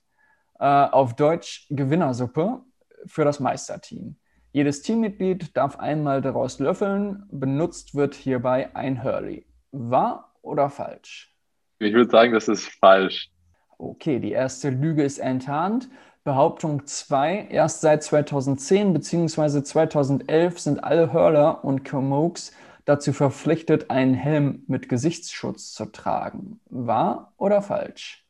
äh, 0.59 0.67
auf 0.67 1.17
Deutsch 1.17 1.67
Gewinnersuppe, 1.71 2.61
für 3.07 3.25
das 3.25 3.41
Meisterteam. 3.41 4.17
Jedes 4.53 4.83
Teammitglied 4.83 5.57
darf 5.57 5.79
einmal 5.79 6.21
daraus 6.21 6.59
löffeln. 6.59 7.25
Benutzt 7.31 7.95
wird 7.95 8.15
hierbei 8.15 8.69
ein 8.77 9.03
Hurley. 9.03 9.47
Wahr 9.73 10.35
oder 10.43 10.69
falsch? 10.69 11.35
Ich 11.79 11.95
würde 11.95 12.11
sagen, 12.11 12.35
das 12.35 12.49
ist 12.49 12.69
falsch. 12.81 13.31
Okay, 13.79 14.19
die 14.19 14.33
erste 14.33 14.69
Lüge 14.69 15.05
ist 15.05 15.21
enttarnt. 15.21 15.89
Behauptung 16.23 16.85
2. 16.85 17.49
Erst 17.51 17.81
seit 17.81 18.03
2010 18.03 18.93
bzw. 18.93 19.63
2011 19.63 20.61
sind 20.61 20.85
alle 20.85 21.15
Hurler 21.15 21.65
und 21.65 21.83
Kamooks 21.83 22.53
dazu 22.91 23.13
verpflichtet, 23.13 23.91
einen 23.91 24.15
Helm 24.15 24.65
mit 24.67 24.89
Gesichtsschutz 24.89 25.73
zu 25.73 25.87
tragen. 25.87 26.61
Wahr 26.69 27.33
oder 27.37 27.63
falsch? 27.63 28.27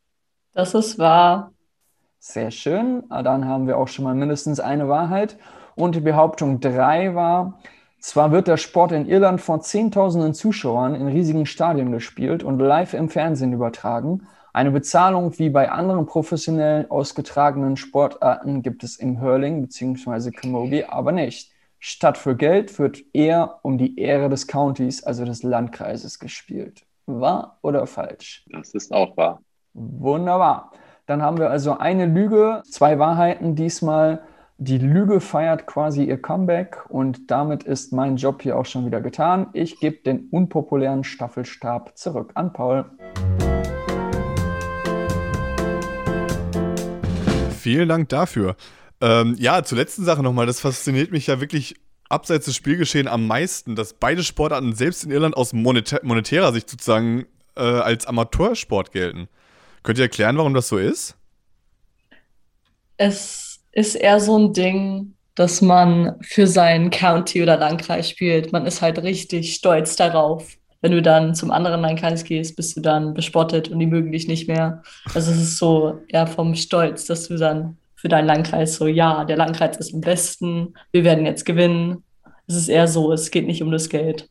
Das 0.52 0.74
ist 0.74 0.98
wahr. 0.98 1.52
Sehr 2.18 2.50
schön. 2.50 3.04
Ah, 3.08 3.22
Dann 3.22 3.46
haben 3.46 3.66
wir 3.66 3.78
auch 3.78 3.88
schon 3.88 4.04
mal 4.04 4.14
mindestens 4.14 4.60
eine 4.60 4.88
Wahrheit. 4.88 5.38
Und 5.74 5.94
die 5.94 6.00
Behauptung 6.00 6.60
3 6.60 7.14
war, 7.14 7.58
zwar 7.98 8.32
wird 8.32 8.48
der 8.48 8.58
Sport 8.58 8.92
in 8.92 9.06
Irland 9.06 9.40
vor 9.40 9.60
Zehntausenden 9.62 10.34
Zuschauern 10.34 10.94
in 10.94 11.06
riesigen 11.06 11.46
Stadien 11.46 11.92
gespielt 11.92 12.42
und 12.42 12.58
live 12.58 12.92
im 12.92 13.08
Fernsehen 13.08 13.52
übertragen. 13.54 14.26
Eine 14.52 14.72
Bezahlung 14.72 15.38
wie 15.38 15.48
bei 15.48 15.70
anderen 15.70 16.06
professionell 16.06 16.86
ausgetragenen 16.88 17.76
Sportarten 17.76 18.62
gibt 18.62 18.84
es 18.84 18.96
im 18.96 19.20
Hurling 19.20 19.62
bzw. 19.62 20.32
Camogie 20.32 20.84
aber 20.84 21.12
nicht. 21.12 21.52
Statt 21.82 22.18
für 22.18 22.36
Geld 22.36 22.78
wird 22.78 22.98
eher 23.14 23.58
um 23.62 23.78
die 23.78 23.98
Ehre 23.98 24.28
des 24.28 24.46
Countys, 24.46 25.02
also 25.02 25.24
des 25.24 25.42
Landkreises, 25.42 26.18
gespielt. 26.18 26.84
Wahr 27.06 27.58
oder 27.62 27.86
falsch? 27.86 28.44
Das 28.52 28.74
ist 28.74 28.92
auch 28.92 29.16
wahr. 29.16 29.40
Wunderbar. 29.72 30.72
Dann 31.06 31.22
haben 31.22 31.38
wir 31.38 31.48
also 31.48 31.78
eine 31.78 32.04
Lüge, 32.04 32.62
zwei 32.68 32.98
Wahrheiten 32.98 33.54
diesmal. 33.56 34.20
Die 34.58 34.76
Lüge 34.76 35.20
feiert 35.20 35.66
quasi 35.66 36.04
ihr 36.04 36.20
Comeback 36.20 36.84
und 36.90 37.30
damit 37.30 37.62
ist 37.62 37.94
mein 37.94 38.16
Job 38.16 38.42
hier 38.42 38.58
auch 38.58 38.66
schon 38.66 38.84
wieder 38.84 39.00
getan. 39.00 39.46
Ich 39.54 39.80
gebe 39.80 40.02
den 40.02 40.28
unpopulären 40.30 41.02
Staffelstab 41.02 41.96
zurück 41.96 42.32
an 42.34 42.52
Paul. 42.52 42.84
Vielen 47.58 47.88
Dank 47.88 48.10
dafür. 48.10 48.54
Ähm, 49.00 49.36
ja, 49.38 49.62
zur 49.62 49.78
letzten 49.78 50.04
Sache 50.04 50.22
nochmal. 50.22 50.46
Das 50.46 50.60
fasziniert 50.60 51.10
mich 51.10 51.26
ja 51.26 51.40
wirklich 51.40 51.74
abseits 52.08 52.44
des 52.46 52.56
Spielgeschehen 52.56 53.08
am 53.08 53.26
meisten, 53.26 53.76
dass 53.76 53.94
beide 53.94 54.22
Sportarten 54.22 54.74
selbst 54.74 55.04
in 55.04 55.10
Irland 55.10 55.36
aus 55.36 55.52
monetär 55.52 56.00
monetärer 56.02 56.52
Sicht 56.52 56.68
sozusagen 56.68 57.26
äh, 57.56 57.62
als 57.62 58.06
Amateursport 58.06 58.92
gelten. 58.92 59.28
Könnt 59.82 59.98
ihr 59.98 60.04
erklären, 60.04 60.36
warum 60.36 60.52
das 60.52 60.68
so 60.68 60.76
ist? 60.76 61.16
Es 62.96 63.60
ist 63.72 63.94
eher 63.94 64.20
so 64.20 64.38
ein 64.38 64.52
Ding, 64.52 65.14
dass 65.34 65.62
man 65.62 66.16
für 66.20 66.46
sein 66.46 66.90
County 66.90 67.42
oder 67.42 67.56
Landkreis 67.56 68.10
spielt. 68.10 68.52
Man 68.52 68.66
ist 68.66 68.82
halt 68.82 69.02
richtig 69.02 69.54
stolz 69.54 69.96
darauf. 69.96 70.58
Wenn 70.82 70.92
du 70.92 71.00
dann 71.00 71.34
zum 71.34 71.50
anderen 71.50 71.82
Landkreis 71.82 72.24
gehst, 72.24 72.56
bist 72.56 72.76
du 72.76 72.80
dann 72.80 73.14
bespottet 73.14 73.68
und 73.68 73.78
die 73.78 73.86
mögen 73.86 74.12
dich 74.12 74.28
nicht 74.28 74.48
mehr. 74.48 74.82
Also 75.14 75.30
es 75.30 75.38
ist 75.38 75.58
so 75.58 76.00
eher 76.08 76.26
vom 76.26 76.54
Stolz, 76.54 77.06
dass 77.06 77.28
du 77.28 77.36
dann 77.36 77.76
für 78.00 78.08
deinen 78.08 78.26
Landkreis 78.26 78.76
so, 78.76 78.86
ja, 78.86 79.24
der 79.24 79.36
Landkreis 79.36 79.76
ist 79.76 79.92
im 79.92 80.00
Besten, 80.00 80.74
wir 80.90 81.04
werden 81.04 81.26
jetzt 81.26 81.44
gewinnen. 81.44 82.02
Es 82.46 82.56
ist 82.56 82.68
eher 82.68 82.88
so, 82.88 83.12
es 83.12 83.30
geht 83.30 83.46
nicht 83.46 83.62
um 83.62 83.70
das 83.70 83.90
Geld. 83.90 84.28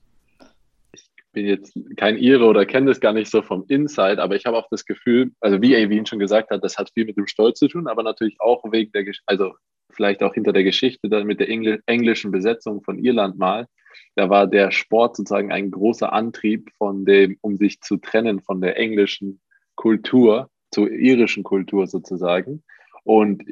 Ich 0.92 1.12
bin 1.32 1.46
jetzt 1.46 1.78
kein 1.96 2.18
Ire 2.18 2.46
oder 2.46 2.66
kenne 2.66 2.88
das 2.88 3.00
gar 3.00 3.14
nicht 3.14 3.30
so 3.30 3.44
vom 3.44 3.66
Inside, 3.68 4.22
aber 4.22 4.36
ich 4.36 4.46
habe 4.46 4.58
auch 4.58 4.68
das 4.72 4.86
Gefühl, 4.86 5.32
also 5.40 5.62
wie 5.62 5.76
Avin 5.76 6.08
schon 6.08 6.18
gesagt 6.18 6.50
hat, 6.50 6.64
das 6.64 6.78
hat 6.78 6.90
viel 6.96 7.06
mit 7.06 7.18
dem 7.18 7.28
Stolz 7.28 7.60
zu 7.60 7.68
tun, 7.68 7.88
aber 7.88 8.02
natürlich 8.02 8.36
auch 8.40 8.64
wegen 8.72 8.92
der, 8.92 9.06
also 9.28 9.54
vielleicht 9.92 10.24
auch 10.24 10.34
hinter 10.34 10.52
der 10.52 10.64
Geschichte 10.64 11.08
dann 11.08 11.28
mit 11.28 11.40
der 11.40 11.50
Engl 11.50 11.82
englischen 11.86 12.32
Besetzung 12.32 12.82
von 12.82 12.98
Irland 12.98 13.38
mal. 13.38 13.68
Da 14.16 14.30
war 14.30 14.48
der 14.48 14.72
Sport 14.72 15.16
sozusagen 15.16 15.52
ein 15.52 15.70
großer 15.70 16.12
Antrieb 16.12 16.72
von 16.78 17.06
dem, 17.06 17.38
um 17.42 17.58
sich 17.58 17.82
zu 17.82 17.98
trennen 17.98 18.42
von 18.42 18.62
der 18.62 18.78
englischen 18.78 19.40
Kultur 19.76 20.50
zur 20.72 20.90
irischen 20.90 21.44
Kultur 21.44 21.88
sozusagen. 21.88 22.64
Und 23.04 23.44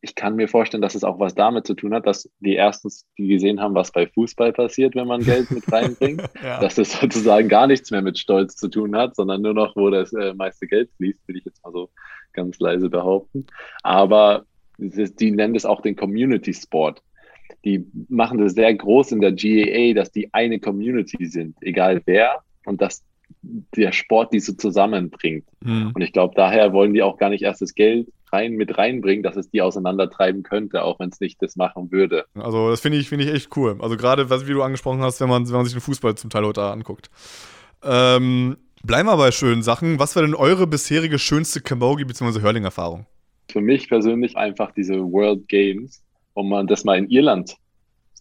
ich 0.00 0.14
kann 0.14 0.36
mir 0.36 0.48
vorstellen, 0.48 0.82
dass 0.82 0.94
es 0.94 1.04
auch 1.04 1.18
was 1.18 1.34
damit 1.34 1.66
zu 1.66 1.74
tun 1.74 1.94
hat, 1.94 2.06
dass 2.06 2.28
die 2.40 2.54
erstens, 2.54 3.06
die 3.18 3.28
gesehen 3.28 3.60
haben, 3.60 3.74
was 3.74 3.92
bei 3.92 4.06
Fußball 4.06 4.52
passiert, 4.52 4.94
wenn 4.94 5.06
man 5.06 5.20
Geld 5.24 5.50
mit 5.50 5.70
reinbringt, 5.70 6.22
ja. 6.42 6.60
dass 6.60 6.78
es 6.78 6.92
sozusagen 6.92 7.48
gar 7.48 7.66
nichts 7.66 7.90
mehr 7.90 8.02
mit 8.02 8.18
Stolz 8.18 8.56
zu 8.56 8.68
tun 8.68 8.96
hat, 8.96 9.16
sondern 9.16 9.42
nur 9.42 9.54
noch, 9.54 9.76
wo 9.76 9.90
das 9.90 10.12
äh, 10.12 10.34
meiste 10.34 10.66
Geld 10.66 10.90
fließt, 10.96 11.26
will 11.26 11.36
ich 11.36 11.44
jetzt 11.44 11.62
mal 11.64 11.72
so 11.72 11.90
ganz 12.32 12.58
leise 12.58 12.90
behaupten. 12.90 13.46
Aber 13.82 14.44
die 14.78 15.30
nennen 15.30 15.54
es 15.54 15.64
auch 15.64 15.80
den 15.80 15.96
Community 15.96 16.52
Sport. 16.52 17.02
Die 17.64 17.86
machen 18.08 18.38
das 18.38 18.54
sehr 18.54 18.74
groß 18.74 19.12
in 19.12 19.20
der 19.20 19.32
GAA, 19.32 19.94
dass 19.94 20.10
die 20.10 20.32
eine 20.32 20.58
Community 20.58 21.26
sind, 21.26 21.56
egal 21.60 22.02
wer, 22.06 22.42
und 22.64 22.80
dass 22.80 23.04
der 23.42 23.92
Sport 23.92 24.32
die 24.32 24.40
so 24.40 24.52
zusammenbringt. 24.52 25.44
Mhm. 25.60 25.92
Und 25.94 26.02
ich 26.02 26.12
glaube, 26.12 26.34
daher 26.36 26.72
wollen 26.72 26.94
die 26.94 27.02
auch 27.02 27.18
gar 27.18 27.30
nicht 27.30 27.42
erst 27.42 27.62
das 27.62 27.74
Geld 27.74 28.08
rein 28.32 28.52
mit 28.52 28.78
reinbringen, 28.78 29.22
dass 29.22 29.36
es 29.36 29.50
die 29.50 29.60
auseinandertreiben 29.60 30.42
könnte, 30.42 30.82
auch 30.82 30.98
wenn 30.98 31.10
es 31.10 31.20
nicht 31.20 31.42
das 31.42 31.56
machen 31.56 31.92
würde. 31.92 32.24
Also 32.34 32.70
das 32.70 32.80
finde 32.80 32.98
ich, 32.98 33.08
finde 33.08 33.26
ich 33.26 33.32
echt 33.32 33.56
cool. 33.56 33.76
Also 33.80 33.96
gerade, 33.96 34.30
was 34.30 34.46
wie 34.46 34.52
du 34.52 34.62
angesprochen 34.62 35.02
hast, 35.02 35.20
wenn 35.20 35.28
man, 35.28 35.46
wenn 35.46 35.54
man 35.54 35.64
sich 35.64 35.74
den 35.74 35.82
Fußball 35.82 36.14
zum 36.14 36.30
Teil 36.30 36.44
heute 36.44 36.62
anguckt. 36.62 37.10
Ähm, 37.82 38.56
bleiben 38.82 39.08
wir 39.08 39.16
bei 39.16 39.30
schönen 39.30 39.62
Sachen. 39.62 39.98
Was 39.98 40.16
war 40.16 40.22
denn 40.22 40.34
eure 40.34 40.66
bisherige 40.66 41.18
schönste 41.18 41.60
Camogie 41.60 42.04
bzw. 42.04 42.40
Hurling-Erfahrung? 42.40 43.06
Für 43.50 43.60
mich 43.60 43.88
persönlich 43.88 44.36
einfach 44.36 44.72
diese 44.72 44.94
World 44.94 45.48
Games, 45.48 46.02
um 46.32 46.48
man 46.48 46.66
das 46.66 46.84
mal 46.84 46.96
in 46.96 47.10
Irland 47.10 47.56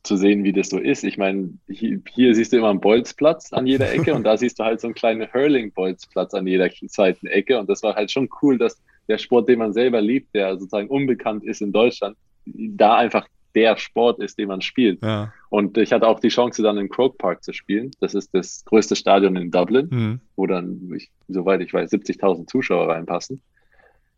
zu 0.03 0.15
sehen, 0.15 0.43
wie 0.43 0.53
das 0.53 0.69
so 0.69 0.79
ist. 0.79 1.03
Ich 1.03 1.17
meine, 1.17 1.51
hier, 1.69 2.01
hier, 2.13 2.33
siehst 2.33 2.53
du 2.53 2.57
immer 2.57 2.69
einen 2.69 2.81
Bolzplatz 2.81 3.53
an 3.53 3.67
jeder 3.67 3.91
Ecke 3.91 4.13
und 4.15 4.23
da 4.23 4.37
siehst 4.37 4.59
du 4.59 4.63
halt 4.63 4.81
so 4.81 4.87
einen 4.87 4.95
kleinen 4.95 5.31
Hurling-Bolzplatz 5.31 6.33
an 6.33 6.47
jeder 6.47 6.69
zweiten 6.71 7.27
Ecke. 7.27 7.59
Und 7.59 7.69
das 7.69 7.83
war 7.83 7.95
halt 7.95 8.11
schon 8.11 8.29
cool, 8.41 8.57
dass 8.57 8.81
der 9.07 9.17
Sport, 9.17 9.49
den 9.49 9.59
man 9.59 9.73
selber 9.73 10.01
liebt, 10.01 10.33
der 10.33 10.57
sozusagen 10.57 10.87
unbekannt 10.87 11.43
ist 11.43 11.61
in 11.61 11.71
Deutschland, 11.71 12.17
da 12.45 12.97
einfach 12.97 13.27
der 13.55 13.77
Sport 13.77 14.19
ist, 14.19 14.39
den 14.39 14.47
man 14.47 14.61
spielt. 14.61 15.03
Ja. 15.03 15.33
Und 15.49 15.77
ich 15.77 15.91
hatte 15.91 16.07
auch 16.07 16.19
die 16.19 16.29
Chance, 16.29 16.63
dann 16.63 16.77
in 16.77 16.89
Croke 16.89 17.17
Park 17.17 17.43
zu 17.43 17.53
spielen. 17.53 17.91
Das 17.99 18.15
ist 18.15 18.33
das 18.33 18.63
größte 18.65 18.95
Stadion 18.95 19.35
in 19.35 19.51
Dublin, 19.51 19.87
mhm. 19.91 20.21
wo 20.35 20.47
dann, 20.47 20.91
ich, 20.95 21.11
soweit 21.27 21.61
ich 21.61 21.73
weiß, 21.73 21.91
70.000 21.91 22.47
Zuschauer 22.47 22.89
reinpassen. 22.89 23.41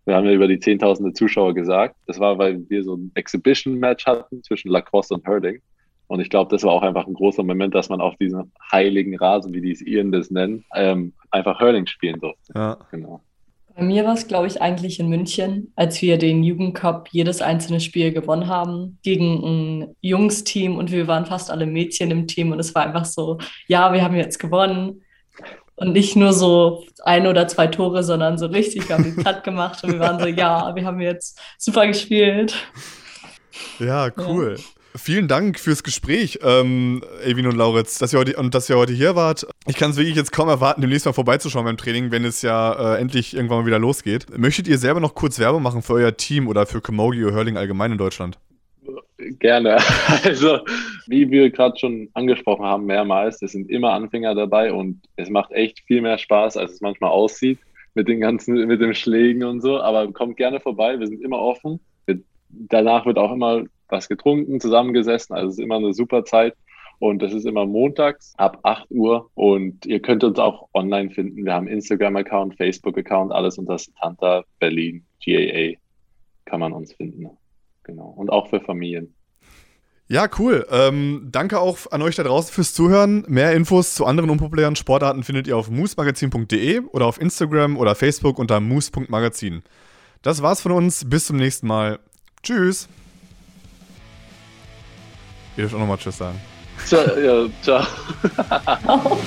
Wir 0.06 0.16
haben 0.16 0.26
ja 0.26 0.34
über 0.34 0.48
die 0.48 0.60
Zehntausende 0.60 1.14
Zuschauer 1.14 1.54
gesagt. 1.54 1.96
Das 2.08 2.20
war, 2.20 2.38
weil 2.38 2.70
wir 2.70 2.84
so 2.84 2.96
ein 2.96 3.12
Exhibition-Match 3.16 4.06
hatten 4.06 4.44
zwischen 4.44 4.70
Lacrosse 4.70 5.14
und 5.14 5.26
Hurling. 5.26 5.62
Und 6.08 6.20
ich 6.20 6.30
glaube, 6.30 6.52
das 6.52 6.64
war 6.64 6.72
auch 6.74 6.84
einfach 6.84 7.08
ein 7.08 7.14
großer 7.14 7.44
Moment, 7.44 7.74
dass 7.74 7.90
man 7.90 8.02
auf 8.02 8.16
diesem 8.18 8.52
heiligen 8.72 9.18
Rasen, 9.18 9.54
wie 9.54 9.62
die 9.62 9.72
es 9.72 9.82
Iren 9.82 10.12
das 10.12 10.30
nennen, 10.30 10.66
ähm, 10.76 11.14
einfach 11.32 11.60
Hurling 11.60 11.88
spielen 11.88 12.20
durfte. 12.20 12.54
Ja. 12.54 12.78
Genau. 12.92 13.22
Bei 13.76 13.84
mir 13.84 14.06
war 14.06 14.14
es, 14.14 14.28
glaube 14.28 14.46
ich, 14.46 14.62
eigentlich 14.62 15.00
in 15.00 15.10
München, 15.10 15.74
als 15.76 16.00
wir 16.02 16.20
den 16.20 16.44
Jugendcup 16.44 17.10
jedes 17.12 17.42
einzelne 17.42 17.80
Spiel 17.80 18.12
gewonnen 18.12 18.48
haben 18.48 19.00
gegen 19.02 19.44
ein 19.44 19.96
Jungsteam 20.02 20.78
und 20.78 20.92
wir 20.92 21.08
waren 21.08 21.26
fast 21.26 21.50
alle 21.50 21.66
Mädchen 21.66 22.12
im 22.12 22.28
Team 22.28 22.52
und 22.52 22.60
es 22.60 22.76
war 22.76 22.84
einfach 22.86 23.06
so, 23.06 23.40
ja, 23.68 23.92
wir 23.92 24.04
haben 24.04 24.16
jetzt 24.16 24.38
gewonnen. 24.38 25.02
Und 25.76 25.94
nicht 25.94 26.16
nur 26.16 26.34
so 26.34 26.84
ein 27.04 27.26
oder 27.26 27.48
zwei 27.48 27.66
Tore, 27.66 28.04
sondern 28.04 28.38
so 28.38 28.46
richtig, 28.46 28.88
wir 28.88 28.96
haben 28.96 29.06
den 29.06 29.24
Cut 29.24 29.44
gemacht 29.44 29.84
und 29.84 29.94
wir 29.94 30.00
waren 30.00 30.20
so, 30.20 30.28
ja, 30.28 30.76
wir 30.76 30.86
haben 30.86 31.02
jetzt 31.02 31.40
super 31.58 31.88
gespielt. 31.88 32.56
Ja, 33.80 34.12
cool. 34.16 34.58
Ja. 34.60 34.83
Vielen 34.96 35.28
Dank 35.28 35.60
fürs 35.60 35.82
Gespräch, 35.82 36.40
ähm, 36.44 37.02
Evin 37.26 37.48
und 37.48 37.56
Lauritz, 37.56 37.98
dass 37.98 38.14
ihr 38.14 38.20
heute, 38.20 38.36
und 38.38 38.54
dass 38.54 38.70
ihr 38.70 38.78
heute 38.78 38.94
hier 38.94 39.16
wart. 39.16 39.48
Ich 39.66 39.76
kann 39.76 39.90
es 39.90 39.98
wirklich 39.98 40.16
jetzt 40.16 40.32
kaum 40.32 40.50
erwarten, 40.50 40.82
demnächst 40.82 41.08
mal 41.08 41.14
vorbeizuschauen 41.14 41.66
beim 41.66 41.78
Training, 41.78 42.12
wenn 42.12 42.24
es 42.26 42.44
ja 42.44 42.96
äh, 42.96 43.02
endlich 43.02 43.36
irgendwann 43.36 43.62
mal 43.62 43.66
wieder 43.66 43.80
losgeht. 43.80 44.28
Möchtet 44.38 44.68
ihr 44.68 44.78
selber 44.78 45.00
noch 45.00 45.16
kurz 45.16 45.40
Werbung 45.40 45.64
machen 45.64 45.82
für 45.82 45.94
euer 45.94 46.16
Team 46.16 46.48
oder 46.48 46.68
für 46.68 46.80
Camogie 46.80 47.24
oder 47.24 47.36
Hurling 47.36 47.58
allgemein 47.58 47.94
in 47.94 47.98
Deutschland? 47.98 48.38
Gerne. 49.40 49.78
Also, 50.24 50.60
wie 51.08 51.32
wir 51.32 51.50
gerade 51.50 51.78
schon 51.80 52.10
angesprochen 52.14 52.64
haben, 52.64 52.86
mehrmals, 52.86 53.42
es 53.42 53.54
sind 53.54 53.72
immer 53.72 53.94
Anfänger 53.94 54.36
dabei 54.36 54.72
und 54.72 55.02
es 55.16 55.30
macht 55.30 55.52
echt 55.54 55.80
viel 55.88 56.02
mehr 56.02 56.20
Spaß, 56.20 56.56
als 56.56 56.74
es 56.74 56.82
manchmal 56.82 57.10
aussieht 57.10 57.58
mit 57.96 58.08
den 58.08 58.20
ganzen, 58.20 58.68
mit 58.68 58.80
den 58.80 58.94
Schlägen 58.94 59.44
und 59.44 59.62
so. 59.62 59.82
Aber 59.82 60.12
kommt 60.12 60.38
gerne 60.38 60.60
vorbei, 60.60 61.00
wir 61.00 61.08
sind 61.08 61.24
immer 61.24 61.40
offen. 61.40 61.80
Danach 62.70 63.08
wird 63.08 63.18
auch 63.18 63.32
immer 63.32 63.64
was 63.94 64.10
getrunken, 64.10 64.60
zusammengesessen. 64.60 65.36
Also 65.36 65.48
es 65.48 65.54
ist 65.54 65.64
immer 65.64 65.78
eine 65.78 65.94
super 65.94 66.26
Zeit. 66.26 66.56
Und 67.00 67.22
das 67.22 67.34
ist 67.34 67.46
immer 67.46 67.66
montags 67.66 68.34
ab 68.38 68.60
8 68.64 68.92
Uhr. 68.92 69.30
Und 69.34 69.86
ihr 69.86 70.02
könnt 70.02 70.24
uns 70.24 70.40
auch 70.40 70.68
online 70.74 71.10
finden. 71.10 71.46
Wir 71.46 71.54
haben 71.54 71.68
Instagram-Account, 71.68 72.56
Facebook-Account, 72.56 73.32
alles 73.32 73.58
unter 73.58 73.78
Tanta 74.00 74.44
Berlin 74.60 75.06
GAA 75.26 75.78
kann 76.46 76.60
man 76.60 76.74
uns 76.74 76.94
finden. 76.94 77.30
Genau. 77.84 78.14
Und 78.16 78.30
auch 78.30 78.50
für 78.50 78.60
Familien. 78.60 79.14
Ja, 80.08 80.28
cool. 80.38 80.66
Ähm, 80.70 81.30
danke 81.32 81.60
auch 81.60 81.92
an 81.92 82.02
euch 82.02 82.16
da 82.16 82.24
draußen 82.24 82.54
fürs 82.54 82.74
Zuhören. 82.74 83.26
Mehr 83.28 83.54
Infos 83.54 83.96
zu 83.96 84.06
anderen 84.06 84.30
unpopulären 84.30 84.76
Sportarten 84.76 85.24
findet 85.24 85.48
ihr 85.48 85.58
auf 85.58 85.70
moosmagazin.de 85.70 86.82
oder 86.92 87.08
auf 87.08 87.20
Instagram 87.20 87.78
oder 87.78 87.96
Facebook 87.96 88.38
unter 88.38 88.60
moose.magazin. 88.60 89.64
Das 90.22 90.42
war's 90.42 90.62
von 90.62 90.72
uns. 90.74 91.10
Bis 91.10 91.26
zum 91.26 91.38
nächsten 91.38 91.68
Mal. 91.68 92.00
Tschüss. 92.44 92.88
Ihr 95.56 95.64
dürft 95.64 95.76
auch 95.76 95.80
nochmal 95.80 95.98
Tschüss 95.98 96.18
sagen. 96.18 96.40
Ciao. 96.86 97.02
Ja, 97.20 97.48
ciao. 97.62 97.86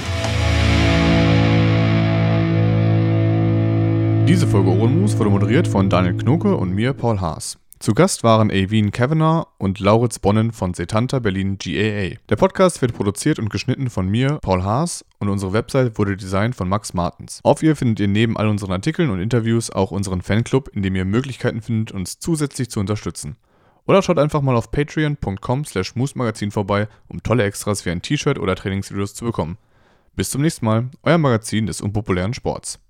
Diese 4.27 4.49
Folge 4.49 4.71
Ohrenmus 4.71 5.17
wurde 5.19 5.31
moderiert 5.31 5.69
von 5.69 5.89
Daniel 5.89 6.17
Knoke 6.17 6.57
und 6.57 6.73
mir, 6.73 6.93
Paul 6.95 7.21
Haas. 7.21 7.59
Zu 7.79 7.95
Gast 7.95 8.25
waren 8.25 8.51
Avin 8.51 8.91
Kavanagh 8.91 9.47
und 9.59 9.79
Lauritz 9.79 10.19
Bonnen 10.19 10.51
von 10.51 10.75
Setanta 10.75 11.21
Berlin 11.21 11.59
GAA. 11.59 12.17
Der 12.29 12.37
Podcast 12.37 12.83
wird 12.83 12.95
produziert 12.95 13.39
und 13.39 13.51
geschnitten 13.51 13.89
von 13.89 14.09
mir, 14.09 14.39
Paul 14.43 14.65
Haas, 14.65 15.05
und 15.21 15.29
unsere 15.29 15.53
Website 15.53 15.97
wurde 15.97 16.17
designt 16.17 16.57
von 16.57 16.69
Max 16.69 16.95
Martens. 16.95 17.39
Auf 17.45 17.63
ihr 17.63 17.77
findet 17.77 18.01
ihr 18.01 18.09
neben 18.09 18.37
all 18.37 18.49
unseren 18.49 18.73
Artikeln 18.73 19.11
und 19.11 19.21
Interviews 19.21 19.71
auch 19.71 19.93
unseren 19.93 20.23
Fanclub, 20.23 20.71
in 20.73 20.83
dem 20.83 20.97
ihr 20.97 21.05
Möglichkeiten 21.05 21.63
findet, 21.63 21.93
uns 21.93 22.19
zusätzlich 22.19 22.69
zu 22.69 22.81
unterstützen. 22.81 23.37
Oder 23.87 24.03
schaut 24.03 24.19
einfach 24.19 24.43
mal 24.43 24.57
auf 24.57 24.71
patreon.com 24.71 25.65
slash 25.65 25.95
moosmagazin 25.95 26.51
vorbei, 26.51 26.89
um 27.09 27.23
tolle 27.23 27.45
Extras 27.45 27.85
wie 27.87 27.91
ein 27.91 28.03
T-Shirt 28.03 28.39
oder 28.39 28.57
Trainingsvideos 28.57 29.15
zu 29.15 29.25
bekommen. 29.25 29.59
Bis 30.17 30.31
zum 30.31 30.43
nächsten 30.43 30.65
Mal, 30.65 30.89
euer 31.03 31.19
Magazin 31.19 31.67
des 31.67 31.81
unpopulären 31.81 32.35
Sports. 32.35 32.81